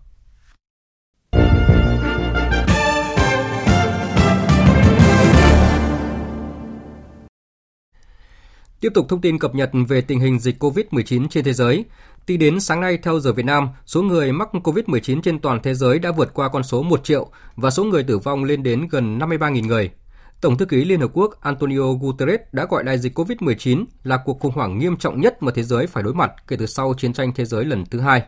Tiếp 8.80 8.92
tục 8.94 9.06
thông 9.10 9.22
tin 9.22 9.40
cập 9.40 9.56
nhật 9.56 9.72
về 9.88 10.02
tình 10.02 10.20
hình 10.20 10.40
dịch 10.40 10.64
COVID-19 10.64 11.28
trên 11.28 11.44
thế 11.44 11.54
giới. 11.54 11.86
Tính 12.26 12.40
đến 12.40 12.60
sáng 12.60 12.82
nay 12.82 12.98
theo 13.04 13.20
giờ 13.20 13.34
Việt 13.34 13.46
Nam, 13.46 13.70
số 13.86 14.02
người 14.02 14.32
mắc 14.32 14.50
COVID-19 14.52 15.22
trên 15.22 15.40
toàn 15.40 15.60
thế 15.64 15.74
giới 15.74 16.00
đã 16.00 16.12
vượt 16.12 16.34
qua 16.34 16.50
con 16.50 16.64
số 16.64 16.84
1 16.84 17.04
triệu 17.04 17.30
và 17.56 17.70
số 17.70 17.84
người 17.84 18.04
tử 18.04 18.18
vong 18.18 18.44
lên 18.44 18.64
đến 18.64 18.88
gần 18.92 19.20
53.000 19.20 19.68
người. 19.68 19.92
Tổng 20.42 20.58
thư 20.58 20.66
ký 20.66 20.86
Liên 20.86 21.00
Hợp 21.00 21.12
Quốc 21.14 21.42
Antonio 21.42 21.94
Guterres 22.02 22.40
đã 22.52 22.66
gọi 22.70 22.84
đại 22.84 22.98
dịch 22.98 23.20
COVID-19 23.20 23.86
là 24.04 24.18
cuộc 24.26 24.40
khủng 24.40 24.54
hoảng 24.56 24.78
nghiêm 24.78 24.98
trọng 24.98 25.22
nhất 25.22 25.44
mà 25.44 25.52
thế 25.56 25.64
giới 25.64 25.88
phải 25.88 26.04
đối 26.04 26.14
mặt 26.14 26.32
kể 26.48 26.56
từ 26.56 26.66
sau 26.66 26.94
chiến 26.98 27.14
tranh 27.14 27.32
thế 27.36 27.46
giới 27.46 27.66
lần 27.66 27.86
thứ 27.86 28.00
hai. 28.00 28.22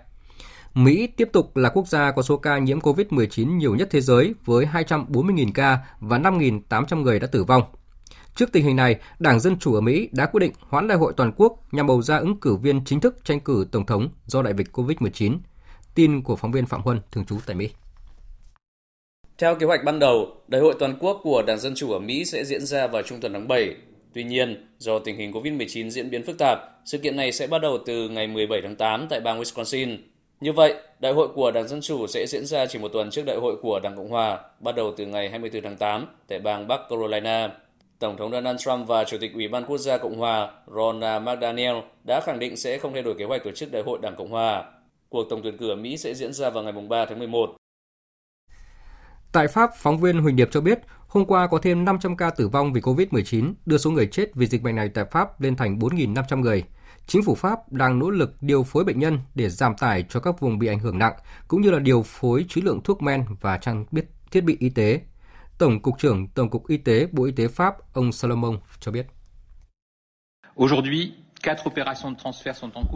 Mỹ 0.74 1.08
tiếp 1.08 1.30
tục 1.34 1.58
là 1.58 1.70
quốc 1.70 1.88
gia 1.88 2.12
có 2.12 2.22
số 2.22 2.38
ca 2.38 2.58
nhiễm 2.58 2.80
COVID-19 2.80 3.58
nhiều 3.58 3.76
nhất 3.76 3.88
thế 3.92 4.02
giới 4.02 4.34
với 4.46 4.68
240.000 4.74 5.52
ca 5.54 5.78
và 6.00 6.18
5.800 6.18 7.02
người 7.02 7.20
đã 7.20 7.28
tử 7.28 7.44
vong. 7.44 7.64
Trước 8.36 8.52
tình 8.52 8.66
hình 8.66 8.76
này, 8.76 8.96
Đảng 9.20 9.40
Dân 9.40 9.60
Chủ 9.60 9.74
ở 9.74 9.82
Mỹ 9.82 10.10
đã 10.12 10.26
quyết 10.26 10.40
định 10.40 10.52
hoãn 10.60 10.88
đại 10.88 10.98
hội 10.98 11.14
toàn 11.18 11.32
quốc 11.38 11.74
nhằm 11.74 11.88
bầu 11.88 12.02
ra 12.02 12.18
ứng 12.18 12.40
cử 12.40 12.56
viên 12.56 12.86
chính 12.86 13.00
thức 13.00 13.26
tranh 13.26 13.40
cử 13.40 13.68
Tổng 13.72 13.86
thống 13.86 14.10
do 14.26 14.42
đại 14.42 14.54
dịch 14.58 14.68
COVID-19. 14.74 15.38
Tin 15.96 16.22
của 16.22 16.36
phóng 16.36 16.52
viên 16.52 16.66
Phạm 16.66 16.82
Huân, 16.82 17.02
thường 17.12 17.26
trú 17.26 17.38
tại 17.46 17.56
Mỹ. 17.56 17.70
Theo 19.38 19.56
kế 19.56 19.66
hoạch 19.66 19.84
ban 19.84 20.00
đầu, 20.00 20.28
đại 20.48 20.62
hội 20.62 20.76
toàn 20.80 20.98
quốc 21.00 21.20
của 21.24 21.44
Đảng 21.48 21.60
Dân 21.60 21.76
Chủ 21.76 21.92
ở 21.92 22.00
Mỹ 22.00 22.26
sẽ 22.26 22.44
diễn 22.44 22.66
ra 22.66 22.88
vào 22.88 23.02
trung 23.02 23.20
tuần 23.22 23.34
tháng 23.34 23.48
7. 23.48 23.76
Tuy 24.14 24.24
nhiên, 24.24 24.68
do 24.78 25.00
tình 25.00 25.18
hình 25.18 25.32
COVID-19 25.32 25.90
diễn 25.90 26.10
biến 26.10 26.26
phức 26.26 26.38
tạp, 26.38 26.60
sự 26.86 26.98
kiện 26.98 27.16
này 27.16 27.32
sẽ 27.32 27.48
bắt 27.48 27.60
đầu 27.62 27.78
từ 27.86 28.10
ngày 28.10 28.28
17 28.28 28.62
tháng 28.64 28.76
8 28.76 29.08
tại 29.10 29.20
bang 29.20 29.42
Wisconsin. 29.42 29.98
Như 30.42 30.54
vậy, 30.54 30.74
đại 31.00 31.14
hội 31.14 31.28
của 31.36 31.52
Đảng 31.52 31.68
Dân 31.68 31.82
Chủ 31.82 32.08
sẽ 32.08 32.26
diễn 32.28 32.46
ra 32.46 32.66
chỉ 32.66 32.80
một 32.80 32.88
tuần 32.94 33.10
trước 33.12 33.26
đại 33.26 33.38
hội 33.38 33.56
của 33.62 33.80
Đảng 33.80 33.96
Cộng 33.98 34.10
Hòa, 34.10 34.40
bắt 34.60 34.76
đầu 34.76 34.94
từ 34.98 35.06
ngày 35.06 35.30
24 35.30 35.62
tháng 35.64 35.78
8 35.78 36.06
tại 36.28 36.40
bang 36.40 36.68
Bắc 36.68 36.80
Carolina. 36.90 37.50
Tổng 38.00 38.18
thống 38.18 38.32
Donald 38.32 38.60
Trump 38.60 38.88
và 38.88 39.04
Chủ 39.04 39.18
tịch 39.22 39.34
Ủy 39.34 39.48
ban 39.48 39.66
Quốc 39.66 39.78
gia 39.78 39.98
Cộng 39.98 40.18
hòa 40.18 40.52
Ron 40.76 41.00
McDaniel 41.00 41.76
đã 42.08 42.22
khẳng 42.26 42.40
định 42.40 42.58
sẽ 42.58 42.78
không 42.78 42.94
thay 42.94 43.04
đổi 43.04 43.16
kế 43.18 43.26
hoạch 43.26 43.44
tổ 43.44 43.52
chức 43.52 43.72
đại 43.72 43.82
hội 43.86 44.00
Đảng 44.02 44.16
Cộng 44.18 44.32
hòa. 44.32 44.64
Cuộc 45.10 45.24
tổng 45.30 45.40
tuyển 45.44 45.58
cử 45.58 45.70
ở 45.70 45.76
Mỹ 45.76 45.98
sẽ 45.98 46.14
diễn 46.14 46.34
ra 46.34 46.50
vào 46.50 46.64
ngày 46.64 46.74
3 46.90 47.06
tháng 47.06 47.20
11. 47.20 47.50
Tại 49.32 49.48
Pháp, 49.48 49.70
phóng 49.78 49.98
viên 49.98 50.22
Huỳnh 50.22 50.36
Điệp 50.36 50.50
cho 50.52 50.62
biết, 50.62 50.80
hôm 51.08 51.26
qua 51.26 51.48
có 51.48 51.60
thêm 51.62 51.86
500 51.86 52.18
ca 52.18 52.30
tử 52.30 52.48
vong 52.48 52.74
vì 52.74 52.82
COVID-19, 52.82 53.54
đưa 53.66 53.78
số 53.78 53.92
người 53.92 54.08
chết 54.08 54.36
vì 54.36 54.46
dịch 54.46 54.64
bệnh 54.64 54.76
này 54.76 54.90
tại 54.90 55.06
Pháp 55.12 55.42
lên 55.42 55.56
thành 55.56 55.80
4.500 55.80 56.40
người. 56.40 56.64
Chính 57.08 57.24
phủ 57.24 57.36
Pháp 57.36 57.72
đang 57.72 58.00
nỗ 58.00 58.10
lực 58.10 58.36
điều 58.42 58.64
phối 58.64 58.84
bệnh 58.84 59.00
nhân 59.00 59.20
để 59.36 59.50
giảm 59.50 59.74
tải 59.80 60.06
cho 60.10 60.20
các 60.20 60.40
vùng 60.40 60.60
bị 60.60 60.68
ảnh 60.68 60.80
hưởng 60.80 61.00
nặng, 61.00 61.14
cũng 61.48 61.62
như 61.62 61.72
là 61.72 61.80
điều 61.80 62.04
phối 62.04 62.46
trữ 62.50 62.62
lượng 62.62 62.82
thuốc 62.84 63.02
men 63.02 63.26
và 63.42 63.58
trang 63.58 63.86
thiết 64.32 64.42
bị 64.42 64.58
y 64.60 64.70
tế. 64.70 65.02
Tổng 65.60 65.82
cục 65.82 66.00
trưởng 66.00 66.28
Tổng 66.28 66.50
cục 66.50 66.68
Y 66.68 66.78
tế 66.78 67.08
Bộ 67.12 67.26
Y 67.26 67.32
tế 67.32 67.48
Pháp, 67.48 67.94
ông 67.94 68.12
Salomon 68.12 68.60
cho 68.80 68.92
biết. 68.92 69.08
Aujourd'hui, 70.56 71.12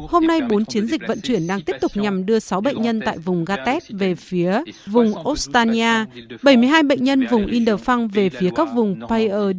Hôm 0.10 0.28
nay, 0.28 0.42
bốn 0.42 0.66
chiến 0.66 0.88
dịch 0.88 1.02
vận 1.08 1.22
chuyển 1.22 1.48
đang 1.48 1.62
tiếp 1.62 1.76
tục 1.82 1.92
nhằm 1.96 2.26
đưa 2.26 2.40
6 2.40 2.62
bệnh 2.62 2.82
nhân 2.82 3.02
tại 3.06 3.18
vùng 3.18 3.46
Gatet 3.46 3.84
về 3.90 4.16
phía 4.16 4.62
vùng 4.86 5.14
Ostania, 5.30 6.06
72 6.44 6.84
bệnh 6.84 7.04
nhân 7.04 7.28
vùng 7.28 7.46
Indefang 7.48 8.08
về 8.14 8.30
phía 8.30 8.50
các 8.56 8.68
vùng 8.74 9.00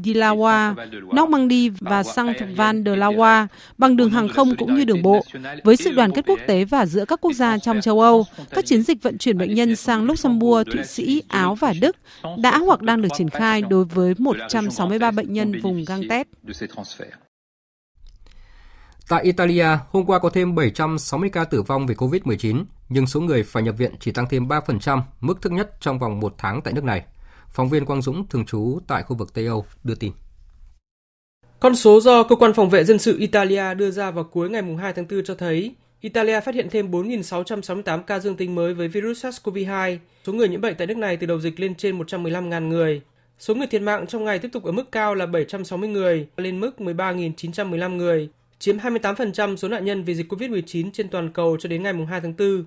de 0.04 0.14
la 0.14 0.34
Loire, 0.34 0.74
Normandy 1.16 1.68
và 1.80 2.02
Saint-Van 2.02 2.84
de 2.84 2.96
la 2.96 3.10
Loire 3.10 3.46
bằng 3.78 3.96
đường 3.96 4.10
hàng 4.10 4.28
không 4.28 4.56
cũng 4.56 4.74
như 4.74 4.84
đường 4.84 5.02
bộ. 5.02 5.24
Với 5.64 5.76
sự 5.76 5.92
đoàn 5.92 6.12
kết 6.12 6.26
quốc 6.26 6.38
tế 6.46 6.64
và 6.64 6.86
giữa 6.86 7.04
các 7.04 7.20
quốc 7.20 7.32
gia 7.32 7.58
trong 7.58 7.80
châu 7.80 8.00
Âu, 8.00 8.26
các 8.50 8.66
chiến 8.66 8.82
dịch 8.82 9.02
vận 9.02 9.18
chuyển 9.18 9.38
bệnh 9.38 9.54
nhân 9.54 9.76
sang 9.76 10.04
Luxembourg, 10.04 10.70
Thụy 10.72 10.84
Sĩ, 10.84 11.22
Áo 11.28 11.54
và 11.54 11.74
Đức 11.80 11.96
đã 12.38 12.58
hoặc 12.58 12.82
đang 12.82 13.02
được 13.02 13.08
triển 13.18 13.28
khai 13.28 13.62
đối 13.62 13.84
với 13.84 14.14
163 14.18 15.10
bệnh 15.10 15.32
nhân 15.32 15.60
vùng 15.60 15.84
Gatet. 15.84 16.28
Tại 19.08 19.22
Italia, 19.24 19.66
hôm 19.90 20.06
qua 20.06 20.18
có 20.18 20.30
thêm 20.30 20.54
760 20.54 21.30
ca 21.30 21.44
tử 21.44 21.62
vong 21.62 21.86
vì 21.86 21.94
COVID-19, 21.94 22.64
nhưng 22.88 23.06
số 23.06 23.20
người 23.20 23.42
phải 23.42 23.62
nhập 23.62 23.74
viện 23.78 23.94
chỉ 24.00 24.12
tăng 24.12 24.26
thêm 24.30 24.48
3%, 24.48 25.00
mức 25.20 25.42
thấp 25.42 25.52
nhất 25.52 25.70
trong 25.80 25.98
vòng 25.98 26.20
một 26.20 26.34
tháng 26.38 26.62
tại 26.62 26.72
nước 26.72 26.84
này. 26.84 27.04
Phóng 27.48 27.68
viên 27.68 27.84
Quang 27.84 28.02
Dũng, 28.02 28.28
thường 28.28 28.46
trú 28.46 28.78
tại 28.86 29.02
khu 29.02 29.16
vực 29.16 29.34
Tây 29.34 29.46
Âu, 29.46 29.66
đưa 29.84 29.94
tin. 29.94 30.12
Con 31.60 31.76
số 31.76 32.00
do 32.00 32.22
Cơ 32.22 32.36
quan 32.36 32.54
Phòng 32.54 32.70
vệ 32.70 32.84
Dân 32.84 32.98
sự 32.98 33.18
Italia 33.18 33.74
đưa 33.74 33.90
ra 33.90 34.10
vào 34.10 34.24
cuối 34.24 34.50
ngày 34.50 34.62
2 34.80 34.92
tháng 34.92 35.06
4 35.08 35.24
cho 35.24 35.34
thấy 35.34 35.74
Italia 36.00 36.40
phát 36.40 36.54
hiện 36.54 36.68
thêm 36.70 36.90
4.668 36.90 38.02
ca 38.02 38.18
dương 38.18 38.36
tính 38.36 38.54
mới 38.54 38.74
với 38.74 38.88
virus 38.88 39.26
SARS-CoV-2. 39.26 39.98
Số 40.26 40.32
người 40.32 40.48
nhiễm 40.48 40.60
bệnh 40.60 40.74
tại 40.78 40.86
nước 40.86 40.96
này 40.96 41.16
từ 41.16 41.26
đầu 41.26 41.40
dịch 41.40 41.60
lên 41.60 41.74
trên 41.74 41.98
115.000 41.98 42.68
người. 42.68 43.00
Số 43.38 43.54
người 43.54 43.66
thiệt 43.66 43.82
mạng 43.82 44.06
trong 44.06 44.24
ngày 44.24 44.38
tiếp 44.38 44.48
tục 44.52 44.64
ở 44.64 44.72
mức 44.72 44.92
cao 44.92 45.14
là 45.14 45.26
760 45.26 45.88
người, 45.88 46.28
lên 46.36 46.60
mức 46.60 46.70
13.915 46.78 47.96
người, 47.96 48.28
chiếm 48.64 48.78
28% 48.78 49.56
số 49.56 49.68
nạn 49.68 49.84
nhân 49.84 50.04
vì 50.04 50.14
dịch 50.14 50.32
COVID-19 50.32 50.90
trên 50.92 51.08
toàn 51.08 51.32
cầu 51.32 51.56
cho 51.60 51.68
đến 51.68 51.82
ngày 51.82 51.94
2 52.08 52.20
tháng 52.20 52.34
4. 52.38 52.64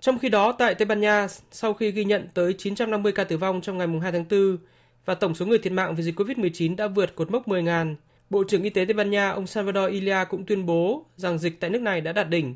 Trong 0.00 0.18
khi 0.18 0.28
đó, 0.28 0.52
tại 0.52 0.74
Tây 0.74 0.86
Ban 0.86 1.00
Nha, 1.00 1.26
sau 1.50 1.74
khi 1.74 1.90
ghi 1.90 2.04
nhận 2.04 2.28
tới 2.34 2.54
950 2.58 3.12
ca 3.12 3.24
tử 3.24 3.36
vong 3.36 3.60
trong 3.60 3.78
ngày 3.78 3.88
2 4.02 4.12
tháng 4.12 4.24
4 4.30 4.56
và 5.04 5.14
tổng 5.14 5.34
số 5.34 5.46
người 5.46 5.58
thiệt 5.58 5.72
mạng 5.72 5.94
vì 5.94 6.02
dịch 6.02 6.20
COVID-19 6.20 6.76
đã 6.76 6.88
vượt 6.88 7.16
cột 7.16 7.30
mốc 7.30 7.48
10.000, 7.48 7.94
Bộ 8.30 8.44
trưởng 8.48 8.62
Y 8.62 8.70
tế 8.70 8.84
Tây 8.84 8.94
Ban 8.94 9.10
Nha 9.10 9.30
ông 9.30 9.46
Salvador 9.46 9.90
Illa 9.90 10.24
cũng 10.24 10.46
tuyên 10.46 10.66
bố 10.66 11.06
rằng 11.16 11.38
dịch 11.38 11.60
tại 11.60 11.70
nước 11.70 11.82
này 11.82 12.00
đã 12.00 12.12
đạt 12.12 12.28
đỉnh. 12.28 12.54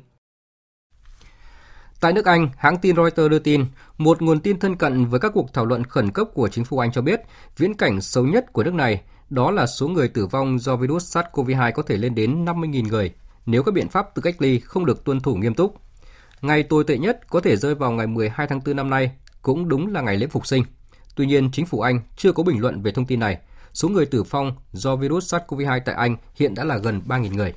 Tại 2.01 2.13
nước 2.13 2.25
Anh, 2.25 2.49
hãng 2.57 2.77
tin 2.77 2.95
Reuters 2.95 3.31
đưa 3.31 3.39
tin, 3.39 3.65
một 3.97 4.21
nguồn 4.21 4.39
tin 4.39 4.59
thân 4.59 4.75
cận 4.75 5.05
với 5.05 5.19
các 5.19 5.31
cuộc 5.33 5.53
thảo 5.53 5.65
luận 5.65 5.83
khẩn 5.83 6.11
cấp 6.11 6.27
của 6.33 6.49
chính 6.49 6.65
phủ 6.65 6.79
Anh 6.79 6.91
cho 6.91 7.01
biết, 7.01 7.21
viễn 7.57 7.73
cảnh 7.73 8.01
xấu 8.01 8.25
nhất 8.25 8.53
của 8.53 8.63
nước 8.63 8.73
này 8.73 9.01
đó 9.29 9.51
là 9.51 9.67
số 9.67 9.87
người 9.87 10.07
tử 10.07 10.25
vong 10.25 10.59
do 10.59 10.75
virus 10.75 11.17
SARS-CoV-2 11.17 11.71
có 11.71 11.83
thể 11.83 11.97
lên 11.97 12.15
đến 12.15 12.45
50.000 12.45 12.87
người 12.87 13.13
nếu 13.45 13.63
các 13.63 13.73
biện 13.73 13.89
pháp 13.89 14.15
tự 14.15 14.21
cách 14.21 14.41
ly 14.41 14.59
không 14.59 14.85
được 14.85 15.03
tuân 15.03 15.19
thủ 15.19 15.35
nghiêm 15.35 15.53
túc. 15.53 15.75
Ngày 16.41 16.63
tồi 16.63 16.83
tệ 16.83 16.97
nhất 16.97 17.19
có 17.29 17.39
thể 17.39 17.57
rơi 17.57 17.75
vào 17.75 17.91
ngày 17.91 18.07
12 18.07 18.47
tháng 18.47 18.59
4 18.65 18.75
năm 18.75 18.89
nay, 18.89 19.11
cũng 19.41 19.69
đúng 19.69 19.93
là 19.93 20.01
ngày 20.01 20.17
lễ 20.17 20.27
phục 20.27 20.47
sinh. 20.47 20.63
Tuy 21.15 21.25
nhiên, 21.25 21.51
chính 21.51 21.65
phủ 21.65 21.81
Anh 21.81 22.01
chưa 22.17 22.31
có 22.31 22.43
bình 22.43 22.61
luận 22.61 22.81
về 22.81 22.91
thông 22.91 23.05
tin 23.05 23.19
này. 23.19 23.37
Số 23.73 23.89
người 23.89 24.05
tử 24.05 24.23
vong 24.23 24.55
do 24.71 24.95
virus 24.95 25.33
SARS-CoV-2 25.33 25.79
tại 25.85 25.95
Anh 25.95 26.17
hiện 26.35 26.55
đã 26.55 26.63
là 26.63 26.77
gần 26.77 27.01
3.000 27.07 27.35
người. 27.35 27.53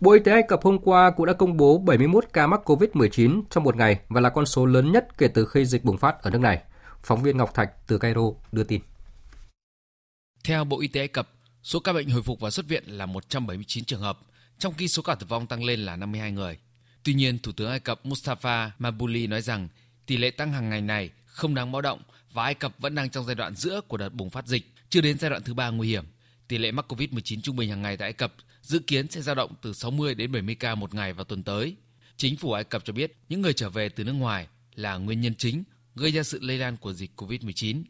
Bộ 0.00 0.12
Y 0.12 0.20
tế 0.20 0.32
Ai 0.32 0.42
Cập 0.48 0.62
hôm 0.62 0.78
qua 0.78 1.10
cũng 1.10 1.26
đã 1.26 1.32
công 1.32 1.56
bố 1.56 1.78
71 1.78 2.24
ca 2.32 2.46
mắc 2.46 2.60
COVID-19 2.64 3.42
trong 3.50 3.64
một 3.64 3.76
ngày 3.76 4.00
và 4.08 4.20
là 4.20 4.30
con 4.30 4.46
số 4.46 4.66
lớn 4.66 4.92
nhất 4.92 5.18
kể 5.18 5.28
từ 5.28 5.46
khi 5.46 5.64
dịch 5.66 5.84
bùng 5.84 5.98
phát 5.98 6.22
ở 6.22 6.30
nước 6.30 6.40
này. 6.40 6.62
Phóng 7.02 7.22
viên 7.22 7.36
Ngọc 7.36 7.54
Thạch 7.54 7.86
từ 7.86 7.98
Cairo 7.98 8.22
đưa 8.52 8.64
tin. 8.64 8.80
Theo 10.46 10.64
Bộ 10.64 10.80
Y 10.80 10.88
tế 10.88 11.00
Ai 11.00 11.08
Cập, 11.08 11.28
Số 11.62 11.80
ca 11.80 11.92
bệnh 11.92 12.10
hồi 12.10 12.22
phục 12.22 12.40
và 12.40 12.50
xuất 12.50 12.66
viện 12.68 12.84
là 12.86 13.06
179 13.06 13.84
trường 13.84 14.00
hợp, 14.00 14.18
trong 14.58 14.74
khi 14.74 14.88
số 14.88 15.02
ca 15.02 15.14
tử 15.14 15.26
vong 15.28 15.46
tăng 15.46 15.64
lên 15.64 15.80
là 15.80 15.96
52 15.96 16.32
người. 16.32 16.58
Tuy 17.02 17.14
nhiên, 17.14 17.38
Thủ 17.38 17.52
tướng 17.52 17.70
Ai 17.70 17.80
Cập 17.80 18.06
Mustafa 18.06 18.70
Mabouli 18.78 19.26
nói 19.26 19.42
rằng 19.42 19.68
tỷ 20.06 20.16
lệ 20.16 20.30
tăng 20.30 20.52
hàng 20.52 20.70
ngày 20.70 20.80
này 20.80 21.10
không 21.26 21.54
đáng 21.54 21.72
báo 21.72 21.82
động 21.82 22.02
và 22.32 22.44
Ai 22.44 22.54
Cập 22.54 22.78
vẫn 22.78 22.94
đang 22.94 23.10
trong 23.10 23.24
giai 23.24 23.34
đoạn 23.34 23.54
giữa 23.54 23.80
của 23.88 23.96
đợt 23.96 24.08
bùng 24.08 24.30
phát 24.30 24.46
dịch, 24.46 24.72
chưa 24.90 25.00
đến 25.00 25.18
giai 25.18 25.30
đoạn 25.30 25.42
thứ 25.42 25.54
ba 25.54 25.70
nguy 25.70 25.88
hiểm. 25.88 26.04
Tỷ 26.48 26.58
lệ 26.58 26.70
mắc 26.70 26.92
COVID-19 26.92 27.40
trung 27.40 27.56
bình 27.56 27.70
hàng 27.70 27.82
ngày 27.82 27.96
tại 27.96 28.06
Ai 28.06 28.12
Cập 28.12 28.34
dự 28.62 28.78
kiến 28.78 29.10
sẽ 29.10 29.20
dao 29.20 29.34
động 29.34 29.54
từ 29.62 29.72
60 29.72 30.14
đến 30.14 30.32
70 30.32 30.54
ca 30.54 30.74
một 30.74 30.94
ngày 30.94 31.12
vào 31.12 31.24
tuần 31.24 31.42
tới. 31.42 31.76
Chính 32.16 32.36
phủ 32.36 32.52
Ai 32.52 32.64
Cập 32.64 32.84
cho 32.84 32.92
biết 32.92 33.16
những 33.28 33.42
người 33.42 33.52
trở 33.52 33.70
về 33.70 33.88
từ 33.88 34.04
nước 34.04 34.12
ngoài 34.12 34.46
là 34.74 34.96
nguyên 34.96 35.20
nhân 35.20 35.34
chính 35.34 35.64
gây 35.94 36.12
ra 36.12 36.22
sự 36.22 36.38
lây 36.42 36.58
lan 36.58 36.76
của 36.76 36.92
dịch 36.92 37.10
COVID-19. 37.16 37.82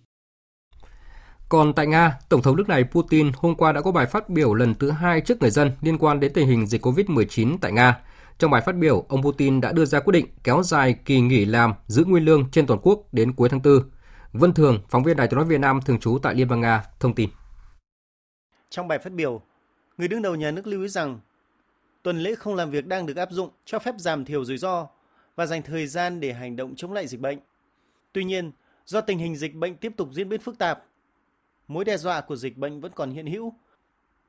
Còn 1.49 1.73
tại 1.73 1.87
Nga, 1.87 2.19
Tổng 2.29 2.43
thống 2.43 2.57
nước 2.57 2.69
này 2.69 2.85
Putin 2.85 3.31
hôm 3.37 3.55
qua 3.55 3.73
đã 3.73 3.81
có 3.81 3.93
bài 3.93 4.07
phát 4.07 4.29
biểu 4.29 4.55
lần 4.55 4.75
thứ 4.75 4.91
hai 4.91 5.21
trước 5.21 5.41
người 5.41 5.51
dân 5.51 5.73
liên 5.81 5.99
quan 5.99 6.21
đến 6.21 6.33
tình 6.33 6.49
hình 6.49 6.67
dịch 6.67 6.87
COVID-19 6.87 7.59
tại 7.61 7.73
Nga. 7.73 8.01
Trong 8.39 8.51
bài 8.51 8.63
phát 8.67 8.75
biểu, 8.77 9.05
ông 9.09 9.23
Putin 9.23 9.61
đã 9.61 9.73
đưa 9.73 9.85
ra 9.85 10.01
quyết 10.01 10.13
định 10.13 10.27
kéo 10.45 10.63
dài 10.63 10.97
kỳ 11.05 11.21
nghỉ 11.21 11.45
làm 11.45 11.75
giữ 11.87 12.05
nguyên 12.05 12.25
lương 12.25 12.51
trên 12.51 12.67
toàn 12.67 12.81
quốc 12.83 13.13
đến 13.13 13.33
cuối 13.33 13.49
tháng 13.49 13.63
4. 13.63 13.91
Vân 14.33 14.55
Thường, 14.55 14.81
phóng 14.89 15.03
viên 15.03 15.17
Đài 15.17 15.29
tiếng 15.29 15.37
nói 15.37 15.45
Việt 15.45 15.61
Nam 15.61 15.81
thường 15.83 16.01
trú 16.01 16.19
tại 16.23 16.35
Liên 16.35 16.49
bang 16.49 16.61
Nga, 16.61 16.85
thông 17.01 17.15
tin. 17.15 17.31
Trong 18.71 18.89
bài 18.89 18.99
phát 18.99 19.13
biểu, 19.13 19.41
người 19.99 20.09
đứng 20.09 20.23
đầu 20.23 20.35
nhà 20.35 20.51
nước 20.51 20.67
lưu 20.67 20.83
ý 20.83 20.89
rằng 20.89 21.21
tuần 22.03 22.19
lễ 22.19 22.35
không 22.35 22.55
làm 22.55 22.71
việc 22.71 22.87
đang 22.87 23.07
được 23.07 23.17
áp 23.17 23.31
dụng 23.31 23.51
cho 23.65 23.79
phép 23.79 23.95
giảm 23.99 24.25
thiểu 24.25 24.45
rủi 24.45 24.59
ro 24.59 24.87
và 25.37 25.47
dành 25.47 25.63
thời 25.63 25.87
gian 25.87 26.21
để 26.21 26.33
hành 26.33 26.57
động 26.57 26.75
chống 26.77 26.93
lại 26.93 27.07
dịch 27.07 27.21
bệnh. 27.21 27.39
Tuy 28.13 28.25
nhiên, 28.25 28.53
do 28.85 29.01
tình 29.01 29.19
hình 29.19 29.37
dịch 29.37 29.55
bệnh 29.55 29.77
tiếp 29.77 29.93
tục 29.97 30.09
diễn 30.13 30.29
biến 30.29 30.41
phức 30.41 30.59
tạp, 30.59 30.85
mối 31.69 31.85
đe 31.85 31.97
dọa 31.97 32.21
của 32.21 32.37
dịch 32.37 32.57
bệnh 32.57 32.81
vẫn 32.81 32.93
còn 32.95 33.11
hiện 33.11 33.27
hữu. 33.27 33.55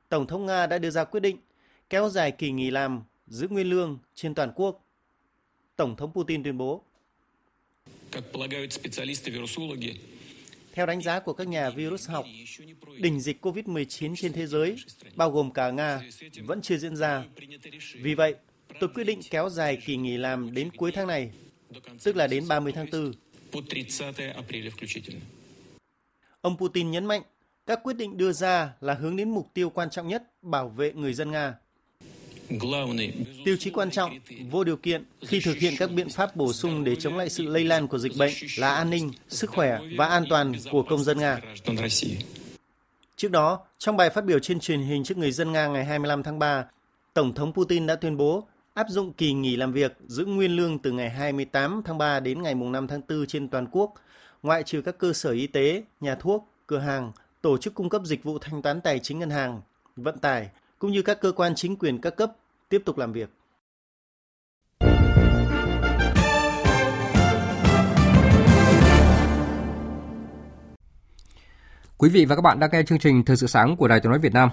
Tổng 0.08 0.26
thống 0.26 0.46
Nga 0.46 0.66
đã 0.66 0.78
đưa 0.78 0.90
ra 0.90 1.04
quyết 1.04 1.20
định 1.20 1.36
kéo 1.90 2.08
dài 2.08 2.32
kỳ 2.32 2.50
nghỉ 2.50 2.70
làm, 2.70 3.02
giữ 3.26 3.48
nguyên 3.48 3.70
lương 3.70 3.98
trên 4.14 4.34
toàn 4.34 4.52
quốc. 4.54 4.84
Tổng 5.76 5.96
thống 5.96 6.12
Putin 6.12 6.42
tuyên 6.42 6.58
bố. 6.58 6.82
Theo 10.72 10.86
đánh 10.86 11.02
giá 11.02 11.20
của 11.20 11.32
các 11.32 11.48
nhà 11.48 11.70
virus 11.70 12.08
học, 12.08 12.26
đỉnh 12.98 13.20
dịch 13.20 13.44
COVID-19 13.44 14.16
trên 14.16 14.32
thế 14.32 14.46
giới, 14.46 14.76
bao 15.14 15.30
gồm 15.30 15.50
cả 15.50 15.70
Nga, 15.70 16.00
vẫn 16.44 16.62
chưa 16.62 16.76
diễn 16.76 16.96
ra. 16.96 17.24
Vì 17.94 18.14
vậy, 18.14 18.34
tôi 18.80 18.88
quyết 18.94 19.04
định 19.04 19.20
kéo 19.30 19.48
dài 19.48 19.78
kỳ 19.86 19.96
nghỉ 19.96 20.16
làm 20.16 20.54
đến 20.54 20.70
cuối 20.76 20.92
tháng 20.92 21.06
này, 21.06 21.30
tức 22.04 22.16
là 22.16 22.26
đến 22.26 22.48
30 22.48 22.72
tháng 22.72 22.86
4. 22.92 23.12
Ông 26.48 26.56
Putin 26.56 26.90
nhấn 26.90 27.04
mạnh, 27.06 27.22
các 27.66 27.80
quyết 27.82 27.96
định 27.96 28.16
đưa 28.16 28.32
ra 28.32 28.72
là 28.80 28.94
hướng 28.94 29.16
đến 29.16 29.30
mục 29.30 29.50
tiêu 29.54 29.70
quan 29.70 29.90
trọng 29.90 30.08
nhất 30.08 30.22
bảo 30.42 30.68
vệ 30.68 30.92
người 30.92 31.14
dân 31.14 31.30
Nga. 31.30 31.54
Tiêu 33.44 33.56
chí 33.58 33.70
quan 33.70 33.90
trọng, 33.90 34.18
vô 34.50 34.64
điều 34.64 34.76
kiện 34.76 35.04
khi 35.20 35.40
thực 35.40 35.56
hiện 35.56 35.74
các 35.78 35.90
biện 35.90 36.08
pháp 36.08 36.36
bổ 36.36 36.52
sung 36.52 36.84
để 36.84 36.96
chống 36.96 37.16
lại 37.16 37.28
sự 37.30 37.46
lây 37.46 37.64
lan 37.64 37.88
của 37.88 37.98
dịch 37.98 38.12
bệnh 38.18 38.32
là 38.58 38.74
an 38.74 38.90
ninh, 38.90 39.10
sức 39.28 39.50
khỏe 39.50 39.78
và 39.96 40.06
an 40.06 40.24
toàn 40.30 40.52
của 40.70 40.82
công 40.82 41.04
dân 41.04 41.18
Nga. 41.18 41.40
Trước 43.16 43.30
đó, 43.30 43.60
trong 43.78 43.96
bài 43.96 44.10
phát 44.10 44.24
biểu 44.24 44.38
trên 44.38 44.60
truyền 44.60 44.80
hình 44.80 45.04
trước 45.04 45.18
người 45.18 45.32
dân 45.32 45.52
Nga 45.52 45.66
ngày 45.66 45.84
25 45.84 46.22
tháng 46.22 46.38
3, 46.38 46.64
Tổng 47.14 47.34
thống 47.34 47.52
Putin 47.52 47.86
đã 47.86 47.96
tuyên 47.96 48.16
bố 48.16 48.48
áp 48.74 48.86
dụng 48.88 49.12
kỳ 49.12 49.32
nghỉ 49.32 49.56
làm 49.56 49.72
việc 49.72 49.96
giữ 50.06 50.24
nguyên 50.24 50.56
lương 50.56 50.78
từ 50.78 50.92
ngày 50.92 51.10
28 51.10 51.82
tháng 51.84 51.98
3 51.98 52.20
đến 52.20 52.42
ngày 52.42 52.54
5 52.54 52.86
tháng 52.86 53.00
4 53.08 53.26
trên 53.26 53.48
toàn 53.48 53.66
quốc, 53.70 53.94
ngoại 54.42 54.62
trừ 54.62 54.82
các 54.82 54.98
cơ 54.98 55.12
sở 55.12 55.30
y 55.30 55.46
tế, 55.46 55.82
nhà 56.00 56.14
thuốc, 56.14 56.48
cửa 56.66 56.78
hàng, 56.78 57.12
tổ 57.42 57.58
chức 57.58 57.74
cung 57.74 57.88
cấp 57.88 58.02
dịch 58.04 58.24
vụ 58.24 58.38
thanh 58.38 58.62
toán 58.62 58.80
tài 58.80 58.98
chính 58.98 59.18
ngân 59.18 59.30
hàng, 59.30 59.60
vận 59.96 60.18
tải, 60.18 60.48
cũng 60.78 60.92
như 60.92 61.02
các 61.02 61.20
cơ 61.20 61.32
quan 61.32 61.54
chính 61.54 61.76
quyền 61.76 62.00
các 62.00 62.16
cấp 62.16 62.32
tiếp 62.68 62.82
tục 62.84 62.98
làm 62.98 63.12
việc. 63.12 63.30
Quý 71.98 72.08
vị 72.08 72.24
và 72.24 72.36
các 72.36 72.42
bạn 72.42 72.60
đang 72.60 72.70
nghe 72.72 72.82
chương 72.82 72.98
trình 72.98 73.24
Thời 73.24 73.36
sự 73.36 73.46
sáng 73.46 73.76
của 73.76 73.88
Đài 73.88 74.00
Tiếng 74.00 74.10
nói 74.10 74.18
Việt 74.18 74.32
Nam. 74.32 74.50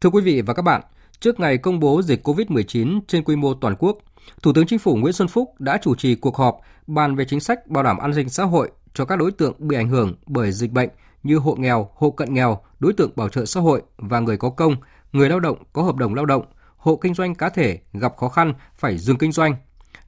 Thưa 0.00 0.10
quý 0.10 0.22
vị 0.22 0.42
và 0.42 0.54
các 0.54 0.62
bạn, 0.62 0.82
trước 1.20 1.40
ngày 1.40 1.58
công 1.58 1.80
bố 1.80 2.02
dịch 2.02 2.28
COVID-19 2.28 3.00
trên 3.08 3.24
quy 3.24 3.36
mô 3.36 3.54
toàn 3.54 3.76
quốc, 3.78 3.98
Thủ 4.42 4.52
tướng 4.52 4.66
Chính 4.66 4.78
phủ 4.78 4.96
Nguyễn 4.96 5.12
Xuân 5.12 5.28
Phúc 5.28 5.54
đã 5.58 5.78
chủ 5.82 5.94
trì 5.94 6.14
cuộc 6.14 6.36
họp 6.36 6.60
bàn 6.86 7.16
về 7.16 7.24
chính 7.24 7.40
sách 7.40 7.66
bảo 7.66 7.84
đảm 7.84 7.98
an 7.98 8.14
sinh 8.14 8.28
xã 8.28 8.44
hội 8.44 8.70
cho 9.00 9.06
các 9.06 9.16
đối 9.16 9.32
tượng 9.32 9.54
bị 9.58 9.76
ảnh 9.76 9.88
hưởng 9.88 10.14
bởi 10.26 10.52
dịch 10.52 10.72
bệnh 10.72 10.88
như 11.22 11.36
hộ 11.38 11.54
nghèo, 11.54 11.90
hộ 11.94 12.10
cận 12.10 12.34
nghèo, 12.34 12.60
đối 12.80 12.92
tượng 12.92 13.10
bảo 13.16 13.28
trợ 13.28 13.44
xã 13.44 13.60
hội 13.60 13.82
và 13.96 14.20
người 14.20 14.36
có 14.36 14.50
công, 14.50 14.76
người 15.12 15.28
lao 15.28 15.40
động 15.40 15.62
có 15.72 15.82
hợp 15.82 15.96
đồng 15.96 16.14
lao 16.14 16.26
động, 16.26 16.44
hộ 16.76 16.96
kinh 16.96 17.14
doanh 17.14 17.34
cá 17.34 17.48
thể 17.48 17.78
gặp 17.92 18.16
khó 18.16 18.28
khăn 18.28 18.54
phải 18.78 18.98
dừng 18.98 19.18
kinh 19.18 19.32
doanh, 19.32 19.54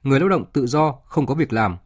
người 0.03 0.19
lao 0.19 0.29
động 0.29 0.45
tự 0.53 0.67
do 0.67 0.95
không 1.05 1.25
có 1.25 1.33
việc 1.35 1.53
làm. 1.53 1.77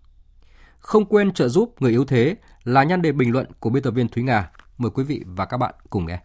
Không 0.79 1.05
quên 1.05 1.33
trợ 1.33 1.47
giúp 1.47 1.81
người 1.81 1.91
yếu 1.91 2.05
thế 2.05 2.35
là 2.63 2.83
nhan 2.83 3.01
đề 3.01 3.11
bình 3.11 3.31
luận 3.31 3.47
của 3.59 3.69
biên 3.69 3.83
tập 3.83 3.91
viên 3.91 4.07
Thúy 4.07 4.23
Nga. 4.23 4.51
Mời 4.77 4.91
quý 4.91 5.03
vị 5.03 5.23
và 5.25 5.45
các 5.45 5.57
bạn 5.57 5.75
cùng 5.89 6.05
nghe. 6.05 6.19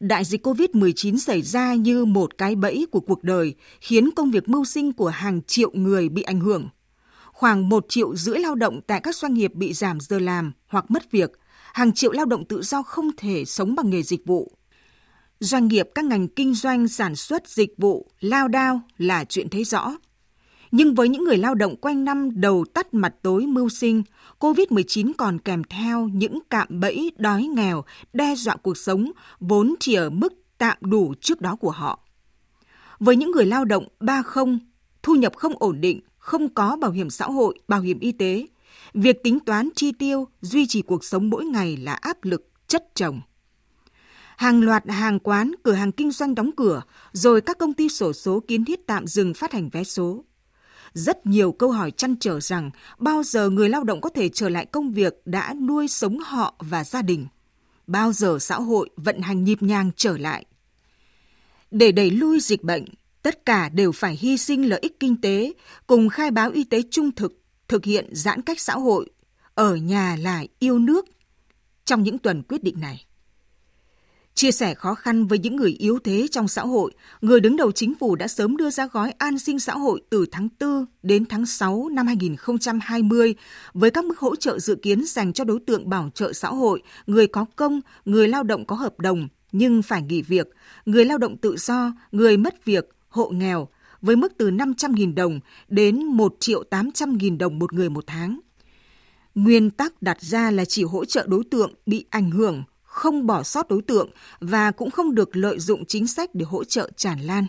Đại 0.00 0.24
dịch 0.24 0.46
COVID-19 0.46 1.18
xảy 1.18 1.42
ra 1.42 1.74
như 1.74 2.04
một 2.04 2.38
cái 2.38 2.54
bẫy 2.54 2.86
của 2.90 3.00
cuộc 3.00 3.24
đời, 3.24 3.54
khiến 3.80 4.10
công 4.16 4.30
việc 4.30 4.48
mưu 4.48 4.64
sinh 4.64 4.92
của 4.92 5.08
hàng 5.08 5.42
triệu 5.42 5.70
người 5.74 6.08
bị 6.08 6.22
ảnh 6.22 6.40
hưởng. 6.40 6.68
Khoảng 7.42 7.68
một 7.68 7.86
triệu 7.88 8.16
rưỡi 8.16 8.38
lao 8.38 8.54
động 8.54 8.80
tại 8.86 9.00
các 9.00 9.16
doanh 9.16 9.34
nghiệp 9.34 9.54
bị 9.54 9.72
giảm 9.72 10.00
giờ 10.00 10.18
làm 10.18 10.52
hoặc 10.66 10.90
mất 10.90 11.10
việc, 11.10 11.30
hàng 11.72 11.92
triệu 11.92 12.12
lao 12.12 12.24
động 12.24 12.44
tự 12.44 12.62
do 12.62 12.82
không 12.82 13.10
thể 13.16 13.44
sống 13.44 13.74
bằng 13.74 13.90
nghề 13.90 14.02
dịch 14.02 14.26
vụ. 14.26 14.52
Doanh 15.40 15.68
nghiệp 15.68 15.88
các 15.94 16.04
ngành 16.04 16.28
kinh 16.28 16.54
doanh 16.54 16.88
sản 16.88 17.16
xuất 17.16 17.48
dịch 17.48 17.74
vụ 17.78 18.10
lao 18.20 18.48
đao 18.48 18.80
là 18.98 19.24
chuyện 19.24 19.48
thấy 19.48 19.64
rõ. 19.64 19.96
Nhưng 20.70 20.94
với 20.94 21.08
những 21.08 21.24
người 21.24 21.36
lao 21.36 21.54
động 21.54 21.76
quanh 21.76 22.04
năm 22.04 22.40
đầu 22.40 22.64
tắt 22.74 22.94
mặt 22.94 23.14
tối 23.22 23.46
mưu 23.46 23.68
sinh, 23.68 24.02
COVID-19 24.38 25.12
còn 25.18 25.38
kèm 25.38 25.62
theo 25.64 26.08
những 26.08 26.38
cạm 26.50 26.80
bẫy 26.80 27.12
đói 27.18 27.42
nghèo, 27.42 27.84
đe 28.12 28.34
dọa 28.34 28.56
cuộc 28.56 28.76
sống 28.76 29.12
vốn 29.40 29.74
chỉ 29.80 29.94
ở 29.94 30.10
mức 30.10 30.32
tạm 30.58 30.76
đủ 30.80 31.14
trước 31.20 31.40
đó 31.40 31.56
của 31.56 31.70
họ. 31.70 32.00
Với 32.98 33.16
những 33.16 33.30
người 33.30 33.46
lao 33.46 33.64
động 33.64 33.88
ba 34.00 34.22
không, 34.22 34.58
thu 35.02 35.14
nhập 35.14 35.36
không 35.36 35.54
ổn 35.58 35.80
định, 35.80 36.00
không 36.22 36.48
có 36.48 36.76
bảo 36.76 36.90
hiểm 36.90 37.10
xã 37.10 37.26
hội, 37.26 37.58
bảo 37.68 37.80
hiểm 37.80 37.98
y 37.98 38.12
tế, 38.12 38.46
việc 38.94 39.22
tính 39.22 39.40
toán 39.40 39.68
chi 39.76 39.92
tiêu, 39.92 40.28
duy 40.40 40.66
trì 40.66 40.82
cuộc 40.82 41.04
sống 41.04 41.30
mỗi 41.30 41.44
ngày 41.44 41.76
là 41.76 41.94
áp 41.94 42.24
lực 42.24 42.50
chất 42.68 42.84
chồng. 42.94 43.20
Hàng 44.36 44.62
loạt 44.62 44.88
hàng 44.88 45.18
quán, 45.18 45.52
cửa 45.62 45.72
hàng 45.72 45.92
kinh 45.92 46.10
doanh 46.10 46.34
đóng 46.34 46.50
cửa, 46.56 46.82
rồi 47.12 47.40
các 47.40 47.58
công 47.58 47.74
ty 47.74 47.88
sổ 47.88 48.12
số 48.12 48.40
kiến 48.48 48.64
thiết 48.64 48.86
tạm 48.86 49.06
dừng 49.06 49.34
phát 49.34 49.52
hành 49.52 49.68
vé 49.68 49.84
số. 49.84 50.24
Rất 50.92 51.26
nhiều 51.26 51.52
câu 51.52 51.70
hỏi 51.70 51.90
chăn 51.90 52.16
trở 52.20 52.40
rằng 52.40 52.70
bao 52.98 53.22
giờ 53.22 53.50
người 53.50 53.68
lao 53.68 53.84
động 53.84 54.00
có 54.00 54.08
thể 54.08 54.28
trở 54.28 54.48
lại 54.48 54.66
công 54.66 54.90
việc 54.90 55.14
đã 55.24 55.54
nuôi 55.54 55.88
sống 55.88 56.18
họ 56.18 56.54
và 56.58 56.84
gia 56.84 57.02
đình? 57.02 57.26
Bao 57.86 58.12
giờ 58.12 58.38
xã 58.40 58.56
hội 58.56 58.90
vận 58.96 59.20
hành 59.20 59.44
nhịp 59.44 59.62
nhàng 59.62 59.90
trở 59.96 60.18
lại? 60.18 60.44
Để 61.70 61.92
đẩy 61.92 62.10
lui 62.10 62.40
dịch 62.40 62.62
bệnh, 62.62 62.84
tất 63.22 63.46
cả 63.46 63.68
đều 63.68 63.92
phải 63.92 64.16
hy 64.20 64.38
sinh 64.38 64.68
lợi 64.68 64.78
ích 64.82 65.00
kinh 65.00 65.20
tế, 65.20 65.52
cùng 65.86 66.08
khai 66.08 66.30
báo 66.30 66.50
y 66.50 66.64
tế 66.64 66.82
trung 66.90 67.12
thực, 67.12 67.42
thực 67.68 67.84
hiện 67.84 68.08
giãn 68.12 68.42
cách 68.42 68.60
xã 68.60 68.74
hội, 68.74 69.10
ở 69.54 69.76
nhà 69.76 70.16
là 70.20 70.44
yêu 70.58 70.78
nước. 70.78 71.06
Trong 71.84 72.02
những 72.02 72.18
tuần 72.18 72.42
quyết 72.42 72.62
định 72.62 72.80
này, 72.80 73.06
Chia 74.34 74.52
sẻ 74.52 74.74
khó 74.74 74.94
khăn 74.94 75.26
với 75.26 75.38
những 75.38 75.56
người 75.56 75.70
yếu 75.70 75.98
thế 76.04 76.26
trong 76.30 76.48
xã 76.48 76.62
hội, 76.62 76.92
người 77.20 77.40
đứng 77.40 77.56
đầu 77.56 77.72
chính 77.72 77.94
phủ 77.94 78.16
đã 78.16 78.28
sớm 78.28 78.56
đưa 78.56 78.70
ra 78.70 78.86
gói 78.86 79.12
an 79.18 79.38
sinh 79.38 79.58
xã 79.58 79.72
hội 79.72 80.02
từ 80.10 80.26
tháng 80.32 80.48
4 80.60 80.84
đến 81.02 81.24
tháng 81.24 81.46
6 81.46 81.88
năm 81.88 82.06
2020 82.06 83.34
với 83.74 83.90
các 83.90 84.04
mức 84.04 84.18
hỗ 84.18 84.36
trợ 84.36 84.58
dự 84.58 84.74
kiến 84.74 85.04
dành 85.06 85.32
cho 85.32 85.44
đối 85.44 85.60
tượng 85.66 85.88
bảo 85.88 86.10
trợ 86.14 86.32
xã 86.32 86.48
hội, 86.48 86.82
người 87.06 87.26
có 87.26 87.46
công, 87.56 87.80
người 88.04 88.28
lao 88.28 88.42
động 88.42 88.66
có 88.66 88.76
hợp 88.76 89.00
đồng 89.00 89.28
nhưng 89.52 89.82
phải 89.82 90.02
nghỉ 90.02 90.22
việc, 90.22 90.48
người 90.84 91.04
lao 91.04 91.18
động 91.18 91.36
tự 91.36 91.56
do, 91.56 91.92
người 92.12 92.36
mất 92.36 92.64
việc, 92.64 92.88
hộ 93.12 93.28
nghèo 93.28 93.68
với 94.00 94.16
mức 94.16 94.32
từ 94.38 94.50
500.000 94.50 95.14
đồng 95.14 95.40
đến 95.68 96.04
1 96.04 96.36
triệu 96.40 96.64
800.000 96.70 97.38
đồng 97.38 97.58
một 97.58 97.72
người 97.72 97.90
một 97.90 98.04
tháng. 98.06 98.40
Nguyên 99.34 99.70
tắc 99.70 100.02
đặt 100.02 100.20
ra 100.20 100.50
là 100.50 100.64
chỉ 100.64 100.84
hỗ 100.84 101.04
trợ 101.04 101.26
đối 101.28 101.44
tượng 101.50 101.74
bị 101.86 102.06
ảnh 102.10 102.30
hưởng 102.30 102.62
không 102.82 103.26
bỏ 103.26 103.42
sót 103.42 103.68
đối 103.68 103.82
tượng 103.82 104.10
và 104.40 104.70
cũng 104.70 104.90
không 104.90 105.14
được 105.14 105.36
lợi 105.36 105.58
dụng 105.58 105.84
chính 105.84 106.06
sách 106.06 106.34
để 106.34 106.44
hỗ 106.44 106.64
trợ 106.64 106.90
tràn 106.96 107.20
lan. 107.20 107.46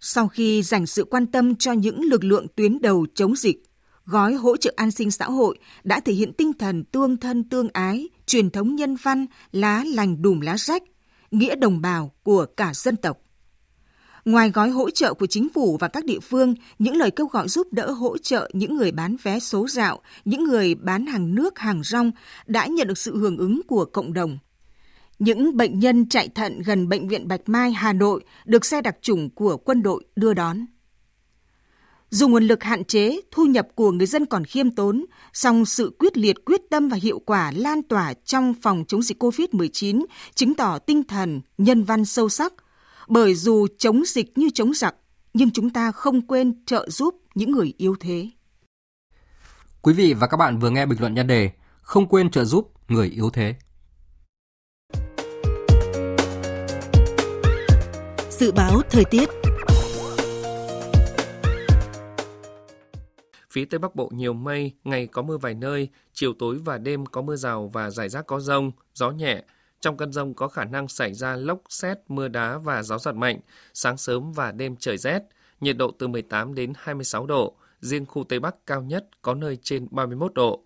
Sau 0.00 0.28
khi 0.28 0.62
dành 0.62 0.86
sự 0.86 1.04
quan 1.04 1.26
tâm 1.26 1.56
cho 1.56 1.72
những 1.72 2.02
lực 2.02 2.24
lượng 2.24 2.46
tuyến 2.56 2.80
đầu 2.80 3.06
chống 3.14 3.36
dịch, 3.36 3.62
gói 4.06 4.34
hỗ 4.34 4.56
trợ 4.56 4.72
an 4.76 4.90
sinh 4.90 5.10
xã 5.10 5.26
hội 5.26 5.58
đã 5.84 6.00
thể 6.00 6.12
hiện 6.12 6.32
tinh 6.32 6.52
thần 6.52 6.84
tương 6.84 7.16
thân 7.16 7.48
tương 7.48 7.68
ái, 7.72 8.08
truyền 8.26 8.50
thống 8.50 8.76
nhân 8.76 8.96
văn, 9.02 9.26
lá 9.52 9.84
lành 9.86 10.22
đùm 10.22 10.40
lá 10.40 10.56
rách, 10.58 10.82
nghĩa 11.30 11.56
đồng 11.56 11.80
bào 11.80 12.12
của 12.22 12.46
cả 12.56 12.72
dân 12.74 12.96
tộc. 12.96 13.23
Ngoài 14.24 14.50
gói 14.50 14.70
hỗ 14.70 14.90
trợ 14.90 15.14
của 15.14 15.26
chính 15.26 15.48
phủ 15.48 15.76
và 15.80 15.88
các 15.88 16.04
địa 16.04 16.20
phương, 16.20 16.54
những 16.78 16.96
lời 16.96 17.10
kêu 17.10 17.26
gọi 17.26 17.48
giúp 17.48 17.72
đỡ 17.72 17.90
hỗ 17.90 18.18
trợ 18.18 18.50
những 18.52 18.76
người 18.76 18.92
bán 18.92 19.16
vé 19.22 19.38
số 19.38 19.68
dạo, 19.68 20.00
những 20.24 20.44
người 20.44 20.74
bán 20.74 21.06
hàng 21.06 21.34
nước, 21.34 21.58
hàng 21.58 21.82
rong 21.84 22.10
đã 22.46 22.66
nhận 22.66 22.88
được 22.88 22.98
sự 22.98 23.18
hưởng 23.18 23.36
ứng 23.38 23.60
của 23.66 23.84
cộng 23.84 24.12
đồng. 24.12 24.38
những 25.18 25.56
bệnh 25.56 25.78
nhân 25.78 26.08
chạy 26.08 26.28
thận 26.28 26.62
gần 26.62 26.88
bệnh 26.88 27.08
viện 27.08 27.28
Bạch 27.28 27.48
Mai, 27.48 27.72
Hà 27.72 27.92
Nội 27.92 28.24
được 28.44 28.64
xe 28.64 28.80
đặc 28.80 28.96
trùng 29.02 29.30
của 29.30 29.56
quân 29.56 29.82
đội 29.82 30.04
đưa 30.16 30.34
đón. 30.34 30.66
Dù 32.10 32.28
nguồn 32.28 32.44
lực 32.44 32.62
hạn 32.62 32.84
chế, 32.84 33.20
thu 33.30 33.44
nhập 33.44 33.68
của 33.74 33.90
người 33.90 34.06
dân 34.06 34.26
còn 34.26 34.44
khiêm 34.44 34.70
tốn, 34.70 35.04
song 35.32 35.64
sự 35.64 35.92
quyết 35.98 36.16
liệt 36.16 36.44
quyết 36.44 36.60
tâm 36.70 36.88
và 36.88 36.96
hiệu 36.96 37.18
quả 37.18 37.52
lan 37.56 37.82
tỏa 37.82 38.14
trong 38.24 38.54
phòng 38.62 38.84
chống 38.88 39.02
dịch 39.02 39.22
COVID-19 39.22 40.04
chứng 40.34 40.54
tỏ 40.54 40.78
tinh 40.78 41.02
thần 41.04 41.40
nhân 41.58 41.84
văn 41.84 42.04
sâu 42.04 42.28
sắc. 42.28 42.52
Bởi 43.08 43.34
dù 43.34 43.66
chống 43.78 44.02
dịch 44.06 44.38
như 44.38 44.50
chống 44.54 44.74
giặc, 44.74 44.94
nhưng 45.34 45.50
chúng 45.50 45.70
ta 45.70 45.92
không 45.92 46.26
quên 46.26 46.64
trợ 46.66 46.88
giúp 46.90 47.14
những 47.34 47.50
người 47.50 47.74
yếu 47.78 47.96
thế. 48.00 48.30
Quý 49.82 49.94
vị 49.94 50.14
và 50.14 50.26
các 50.26 50.36
bạn 50.36 50.58
vừa 50.58 50.70
nghe 50.70 50.86
bình 50.86 51.00
luận 51.00 51.14
nhan 51.14 51.26
đề 51.26 51.50
Không 51.80 52.08
quên 52.08 52.30
trợ 52.30 52.44
giúp 52.44 52.72
người 52.88 53.08
yếu 53.08 53.30
thế. 53.30 53.54
Dự 58.30 58.52
báo 58.52 58.80
thời 58.90 59.04
tiết 59.04 59.28
Phía 63.50 63.64
Tây 63.64 63.78
Bắc 63.78 63.94
Bộ 63.94 64.10
nhiều 64.14 64.32
mây, 64.32 64.72
ngày 64.84 65.06
có 65.06 65.22
mưa 65.22 65.36
vài 65.36 65.54
nơi, 65.54 65.88
chiều 66.12 66.32
tối 66.38 66.58
và 66.64 66.78
đêm 66.78 67.06
có 67.06 67.22
mưa 67.22 67.36
rào 67.36 67.70
và 67.72 67.90
rải 67.90 68.08
rác 68.08 68.26
có 68.26 68.40
rông, 68.40 68.72
gió 68.94 69.10
nhẹ. 69.10 69.42
Trong 69.84 69.96
cơn 69.96 70.12
rông 70.12 70.34
có 70.34 70.48
khả 70.48 70.64
năng 70.64 70.88
xảy 70.88 71.14
ra 71.14 71.36
lốc, 71.36 71.60
xét, 71.68 71.98
mưa 72.08 72.28
đá 72.28 72.58
và 72.58 72.82
gió 72.82 72.98
giật 72.98 73.12
mạnh. 73.12 73.40
Sáng 73.74 73.96
sớm 73.96 74.32
và 74.32 74.52
đêm 74.52 74.76
trời 74.76 74.98
rét, 74.98 75.22
nhiệt 75.60 75.76
độ 75.76 75.90
từ 75.98 76.08
18 76.08 76.54
đến 76.54 76.72
26 76.76 77.26
độ. 77.26 77.56
Riêng 77.80 78.06
khu 78.06 78.24
Tây 78.24 78.40
Bắc 78.40 78.66
cao 78.66 78.82
nhất 78.82 79.06
có 79.22 79.34
nơi 79.34 79.58
trên 79.62 79.88
31 79.90 80.34
độ. 80.34 80.64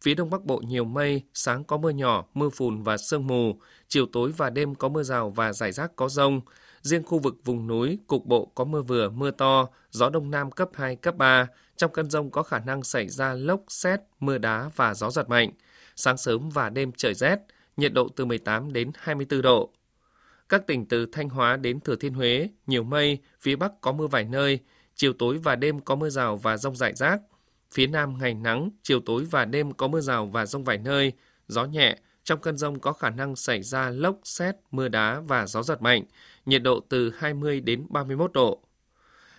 Phía 0.00 0.14
Đông 0.14 0.30
Bắc 0.30 0.44
Bộ 0.44 0.58
nhiều 0.58 0.84
mây, 0.84 1.22
sáng 1.34 1.64
có 1.64 1.76
mưa 1.76 1.90
nhỏ, 1.90 2.24
mưa 2.34 2.48
phùn 2.48 2.82
và 2.82 2.96
sương 2.96 3.26
mù. 3.26 3.60
Chiều 3.88 4.06
tối 4.12 4.32
và 4.36 4.50
đêm 4.50 4.74
có 4.74 4.88
mưa 4.88 5.02
rào 5.02 5.30
và 5.30 5.52
rải 5.52 5.72
rác 5.72 5.96
có 5.96 6.08
rông. 6.08 6.40
Riêng 6.82 7.04
khu 7.04 7.18
vực 7.18 7.34
vùng 7.44 7.66
núi, 7.66 7.98
cục 8.06 8.26
bộ 8.26 8.52
có 8.54 8.64
mưa 8.64 8.82
vừa, 8.82 9.10
mưa 9.10 9.30
to, 9.30 9.68
gió 9.90 10.10
đông 10.10 10.30
nam 10.30 10.50
cấp 10.50 10.68
2, 10.74 10.96
cấp 10.96 11.16
3. 11.16 11.46
Trong 11.76 11.92
cơn 11.92 12.10
rông 12.10 12.30
có 12.30 12.42
khả 12.42 12.58
năng 12.58 12.82
xảy 12.82 13.08
ra 13.08 13.34
lốc, 13.34 13.60
xét, 13.68 14.00
mưa 14.20 14.38
đá 14.38 14.70
và 14.76 14.94
gió 14.94 15.10
giật 15.10 15.28
mạnh. 15.28 15.50
Sáng 15.96 16.16
sớm 16.16 16.50
và 16.50 16.68
đêm 16.68 16.92
trời 16.96 17.14
rét, 17.14 17.38
nhiệt 17.78 17.92
độ 17.92 18.08
từ 18.16 18.24
18 18.24 18.72
đến 18.72 18.90
24 18.94 19.42
độ. 19.42 19.70
Các 20.48 20.66
tỉnh 20.66 20.86
từ 20.86 21.06
Thanh 21.06 21.28
Hóa 21.28 21.56
đến 21.56 21.80
Thừa 21.80 21.96
Thiên 21.96 22.14
Huế, 22.14 22.48
nhiều 22.66 22.82
mây, 22.82 23.18
phía 23.40 23.56
Bắc 23.56 23.80
có 23.80 23.92
mưa 23.92 24.06
vài 24.06 24.24
nơi, 24.24 24.58
chiều 24.94 25.12
tối 25.12 25.38
và 25.38 25.56
đêm 25.56 25.80
có 25.80 25.94
mưa 25.94 26.10
rào 26.10 26.36
và 26.36 26.56
rông 26.56 26.76
rải 26.76 26.94
rác. 26.94 27.20
Phía 27.72 27.86
Nam 27.86 28.18
ngày 28.18 28.34
nắng, 28.34 28.70
chiều 28.82 29.00
tối 29.00 29.24
và 29.30 29.44
đêm 29.44 29.72
có 29.72 29.88
mưa 29.88 30.00
rào 30.00 30.26
và 30.26 30.46
rông 30.46 30.64
vài 30.64 30.78
nơi, 30.78 31.12
gió 31.48 31.64
nhẹ, 31.64 31.98
trong 32.24 32.40
cơn 32.40 32.56
rông 32.56 32.80
có 32.80 32.92
khả 32.92 33.10
năng 33.10 33.36
xảy 33.36 33.62
ra 33.62 33.90
lốc, 33.90 34.20
xét, 34.24 34.56
mưa 34.70 34.88
đá 34.88 35.20
và 35.20 35.46
gió 35.46 35.62
giật 35.62 35.82
mạnh, 35.82 36.04
nhiệt 36.46 36.62
độ 36.62 36.80
từ 36.88 37.12
20 37.16 37.60
đến 37.60 37.86
31 37.90 38.32
độ. 38.32 38.62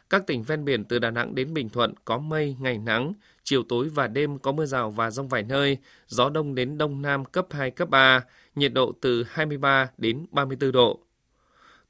Các 0.10 0.28
tỉnh 0.28 0.44
ven 0.44 0.66
biển 0.66 0.86
từ 0.86 1.00
Đà 1.00 1.12
Nẵng 1.12 1.36
đến 1.36 1.54
Bình 1.54 1.70
Thuận 1.70 1.94
có 2.06 2.18
mây, 2.18 2.56
ngày 2.60 2.78
nắng, 2.78 3.14
chiều 3.44 3.64
tối 3.70 3.90
và 3.90 4.08
đêm 4.08 4.40
có 4.40 4.52
mưa 4.52 4.66
rào 4.66 4.92
và 4.92 5.12
rông 5.12 5.28
vài 5.28 5.44
nơi, 5.44 5.78
gió 6.08 6.30
đông 6.30 6.56
đến 6.56 6.78
đông 6.78 7.02
nam 7.02 7.26
cấp 7.26 7.48
2, 7.52 7.72
cấp 7.72 7.90
3, 7.90 8.24
nhiệt 8.56 8.74
độ 8.74 8.92
từ 9.02 9.24
23 9.30 9.90
đến 9.98 10.26
34 10.32 10.72
độ. 10.72 11.00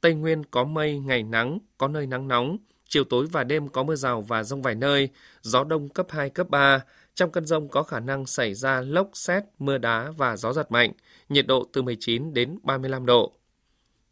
Tây 0.02 0.14
Nguyên 0.14 0.44
có 0.44 0.64
mây, 0.64 1.00
ngày 1.00 1.24
nắng, 1.24 1.60
có 1.78 1.88
nơi 1.88 2.08
nắng 2.08 2.28
nóng, 2.28 2.58
chiều 2.88 3.04
tối 3.04 3.28
và 3.32 3.44
đêm 3.44 3.68
có 3.68 3.84
mưa 3.84 3.96
rào 3.96 4.22
và 4.22 4.44
rông 4.44 4.62
vài 4.62 4.76
nơi, 4.76 5.10
gió 5.42 5.64
đông 5.64 5.90
cấp 5.90 6.08
2, 6.10 6.30
cấp 6.30 6.50
3. 6.50 6.80
Trong 7.16 7.32
cơn 7.32 7.46
rông 7.46 7.70
có 7.70 7.84
khả 7.84 8.00
năng 8.00 8.26
xảy 8.26 8.54
ra 8.54 8.82
lốc, 8.82 9.10
xét, 9.14 9.44
mưa 9.60 9.78
đá 9.78 10.12
và 10.18 10.38
gió 10.38 10.54
giật 10.54 10.72
mạnh, 10.72 10.92
nhiệt 11.30 11.48
độ 11.48 11.68
từ 11.74 11.82
19 11.82 12.34
đến 12.34 12.60
35 12.64 13.06
độ. 13.06 13.39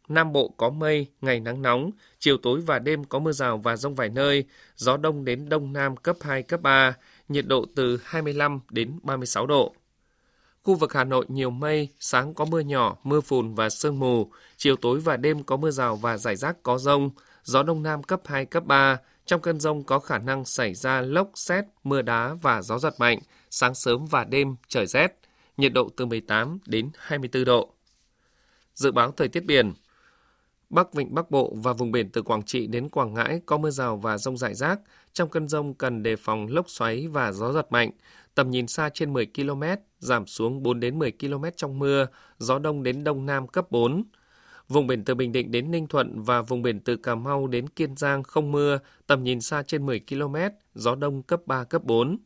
Nam 0.08 0.32
Bộ 0.32 0.48
có 0.56 0.70
mây, 0.70 1.06
ngày 1.20 1.40
nắng 1.40 1.62
nóng, 1.62 1.90
chiều 2.18 2.36
tối 2.42 2.60
và 2.60 2.78
đêm 2.78 3.04
có 3.04 3.18
mưa 3.18 3.32
rào 3.32 3.58
và 3.58 3.76
rông 3.76 3.94
vài 3.94 4.08
nơi, 4.08 4.44
gió 4.76 4.96
đông 4.96 5.24
đến 5.24 5.48
đông 5.48 5.72
nam 5.72 5.96
cấp 5.96 6.16
2, 6.20 6.42
cấp 6.42 6.60
3, 6.62 6.94
nhiệt 7.28 7.46
độ 7.46 7.64
từ 7.74 8.00
25 8.04 8.60
đến 8.70 8.98
36 9.02 9.46
độ. 9.46 9.74
Khu 10.62 10.74
vực 10.74 10.92
Hà 10.92 11.04
Nội 11.04 11.24
nhiều 11.28 11.50
mây, 11.50 11.88
sáng 12.00 12.34
có 12.34 12.44
mưa 12.44 12.60
nhỏ, 12.60 12.96
mưa 13.04 13.20
phùn 13.20 13.54
và 13.54 13.70
sương 13.70 13.98
mù, 13.98 14.30
chiều 14.56 14.76
tối 14.76 15.00
và 15.00 15.16
đêm 15.16 15.42
có 15.42 15.56
mưa 15.56 15.70
rào 15.70 15.96
và 15.96 16.16
rải 16.16 16.36
rác 16.36 16.62
có 16.62 16.78
rông, 16.78 17.10
gió 17.44 17.62
đông 17.62 17.82
nam 17.82 18.02
cấp 18.02 18.20
2, 18.24 18.44
cấp 18.44 18.64
3. 18.66 18.98
Trong 19.26 19.40
cơn 19.40 19.60
rông 19.60 19.84
có 19.84 19.98
khả 19.98 20.18
năng 20.18 20.44
xảy 20.44 20.74
ra 20.74 21.00
lốc, 21.00 21.30
xét, 21.34 21.64
mưa 21.84 22.02
đá 22.02 22.34
và 22.42 22.62
gió 22.62 22.78
giật 22.78 22.94
mạnh, 22.98 23.18
sáng 23.50 23.74
sớm 23.74 24.06
và 24.06 24.24
đêm 24.24 24.56
trời 24.68 24.86
rét, 24.86 25.18
nhiệt 25.56 25.72
độ 25.72 25.88
từ 25.96 26.06
18 26.06 26.58
đến 26.66 26.90
24 26.98 27.44
độ. 27.44 27.72
Dự 28.74 28.92
báo 28.92 29.12
thời 29.12 29.28
tiết 29.28 29.44
biển, 29.44 29.72
Bắc 30.70 30.94
Vịnh 30.94 31.14
Bắc 31.14 31.30
Bộ 31.30 31.54
và 31.56 31.72
vùng 31.72 31.92
biển 31.92 32.10
từ 32.10 32.22
Quảng 32.22 32.42
Trị 32.42 32.66
đến 32.66 32.88
Quảng 32.88 33.14
Ngãi 33.14 33.40
có 33.46 33.58
mưa 33.58 33.70
rào 33.70 33.96
và 33.96 34.18
rông 34.18 34.36
rải 34.36 34.54
rác. 34.54 34.80
Trong 35.12 35.28
cơn 35.28 35.48
rông 35.48 35.74
cần 35.74 36.02
đề 36.02 36.16
phòng 36.16 36.46
lốc 36.50 36.70
xoáy 36.70 37.08
và 37.08 37.32
gió 37.32 37.52
giật 37.52 37.72
mạnh. 37.72 37.90
Tầm 38.34 38.50
nhìn 38.50 38.66
xa 38.66 38.90
trên 38.94 39.12
10 39.12 39.26
km, 39.26 39.62
giảm 39.98 40.26
xuống 40.26 40.62
4 40.62 40.80
đến 40.80 40.98
10 40.98 41.12
km 41.12 41.44
trong 41.56 41.78
mưa, 41.78 42.06
gió 42.38 42.58
đông 42.58 42.82
đến 42.82 43.04
đông 43.04 43.26
nam 43.26 43.46
cấp 43.46 43.70
4. 43.70 44.04
Vùng 44.68 44.86
biển 44.86 45.04
từ 45.04 45.14
Bình 45.14 45.32
Định 45.32 45.50
đến 45.50 45.70
Ninh 45.70 45.86
Thuận 45.86 46.22
và 46.22 46.42
vùng 46.42 46.62
biển 46.62 46.80
từ 46.80 46.96
Cà 46.96 47.14
Mau 47.14 47.46
đến 47.46 47.68
Kiên 47.68 47.96
Giang 47.96 48.22
không 48.22 48.52
mưa, 48.52 48.78
tầm 49.06 49.24
nhìn 49.24 49.40
xa 49.40 49.62
trên 49.62 49.86
10 49.86 50.00
km, 50.08 50.36
gió 50.74 50.94
đông 50.94 51.22
cấp 51.22 51.40
3, 51.46 51.64
cấp 51.64 51.84
4. 51.84 52.18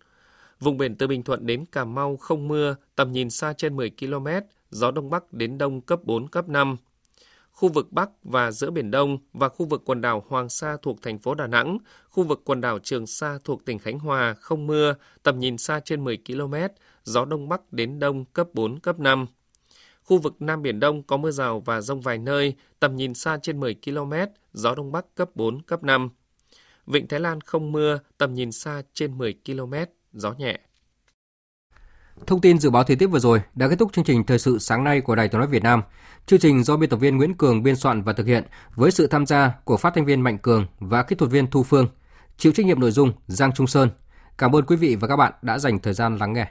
Vùng 0.60 0.76
biển 0.76 0.96
từ 0.96 1.06
Bình 1.06 1.22
Thuận 1.22 1.46
đến 1.46 1.64
Cà 1.64 1.84
Mau 1.84 2.16
không 2.16 2.48
mưa, 2.48 2.76
tầm 2.96 3.12
nhìn 3.12 3.30
xa 3.30 3.52
trên 3.52 3.76
10 3.76 3.90
km, 4.00 4.28
gió 4.70 4.90
đông 4.90 5.10
bắc 5.10 5.32
đến 5.32 5.58
đông 5.58 5.80
cấp 5.80 6.00
4, 6.04 6.28
cấp 6.28 6.48
5 6.48 6.76
khu 7.52 7.68
vực 7.68 7.92
Bắc 7.92 8.10
và 8.24 8.50
giữa 8.50 8.70
Biển 8.70 8.90
Đông 8.90 9.18
và 9.32 9.48
khu 9.48 9.66
vực 9.66 9.82
quần 9.84 10.00
đảo 10.00 10.24
Hoàng 10.28 10.48
Sa 10.48 10.76
thuộc 10.82 11.02
thành 11.02 11.18
phố 11.18 11.34
Đà 11.34 11.46
Nẵng, 11.46 11.78
khu 12.10 12.24
vực 12.24 12.42
quần 12.44 12.60
đảo 12.60 12.78
Trường 12.78 13.06
Sa 13.06 13.38
thuộc 13.44 13.64
tỉnh 13.64 13.78
Khánh 13.78 13.98
Hòa 13.98 14.34
không 14.40 14.66
mưa, 14.66 14.94
tầm 15.22 15.38
nhìn 15.38 15.58
xa 15.58 15.80
trên 15.80 16.04
10 16.04 16.18
km, 16.26 16.54
gió 17.04 17.24
Đông 17.24 17.48
Bắc 17.48 17.72
đến 17.72 17.98
Đông 17.98 18.24
cấp 18.24 18.48
4, 18.52 18.78
cấp 18.78 19.00
5. 19.00 19.26
Khu 20.02 20.18
vực 20.18 20.42
Nam 20.42 20.62
Biển 20.62 20.80
Đông 20.80 21.02
có 21.02 21.16
mưa 21.16 21.30
rào 21.30 21.60
và 21.60 21.80
rông 21.80 22.00
vài 22.00 22.18
nơi, 22.18 22.54
tầm 22.80 22.96
nhìn 22.96 23.14
xa 23.14 23.38
trên 23.42 23.60
10 23.60 23.76
km, 23.84 24.12
gió 24.52 24.74
Đông 24.74 24.92
Bắc 24.92 25.14
cấp 25.14 25.30
4, 25.34 25.62
cấp 25.62 25.84
5. 25.84 26.10
Vịnh 26.86 27.08
Thái 27.08 27.20
Lan 27.20 27.40
không 27.40 27.72
mưa, 27.72 27.98
tầm 28.18 28.34
nhìn 28.34 28.52
xa 28.52 28.82
trên 28.94 29.18
10 29.18 29.34
km, 29.46 29.74
gió 30.12 30.32
nhẹ. 30.32 30.60
Thông 32.26 32.40
tin 32.40 32.58
dự 32.58 32.70
báo 32.70 32.84
thời 32.84 32.96
tiết 32.96 33.06
vừa 33.06 33.18
rồi 33.18 33.42
đã 33.54 33.68
kết 33.68 33.78
thúc 33.78 33.92
chương 33.92 34.04
trình 34.04 34.24
thời 34.24 34.38
sự 34.38 34.58
sáng 34.58 34.84
nay 34.84 35.00
của 35.00 35.14
Đài 35.14 35.28
Tiếng 35.28 35.38
nói 35.38 35.48
Việt 35.48 35.62
Nam. 35.62 35.82
Chương 36.26 36.40
trình 36.40 36.64
do 36.64 36.76
biên 36.76 36.90
tập 36.90 36.96
viên 36.96 37.16
Nguyễn 37.16 37.34
Cường 37.34 37.62
biên 37.62 37.76
soạn 37.76 38.02
và 38.02 38.12
thực 38.12 38.26
hiện 38.26 38.44
với 38.74 38.90
sự 38.90 39.06
tham 39.06 39.26
gia 39.26 39.52
của 39.64 39.76
phát 39.76 39.92
thanh 39.94 40.04
viên 40.04 40.20
Mạnh 40.20 40.38
Cường 40.38 40.66
và 40.80 41.02
kỹ 41.02 41.16
thuật 41.16 41.30
viên 41.30 41.46
Thu 41.46 41.62
Phương. 41.62 41.88
Chịu 42.36 42.52
trách 42.52 42.66
nhiệm 42.66 42.80
nội 42.80 42.90
dung 42.90 43.12
Giang 43.26 43.52
Trung 43.52 43.66
Sơn. 43.66 43.90
Cảm 44.38 44.56
ơn 44.56 44.66
quý 44.66 44.76
vị 44.76 44.96
và 44.96 45.08
các 45.08 45.16
bạn 45.16 45.32
đã 45.42 45.58
dành 45.58 45.78
thời 45.78 45.94
gian 45.94 46.16
lắng 46.16 46.32
nghe. 46.32 46.46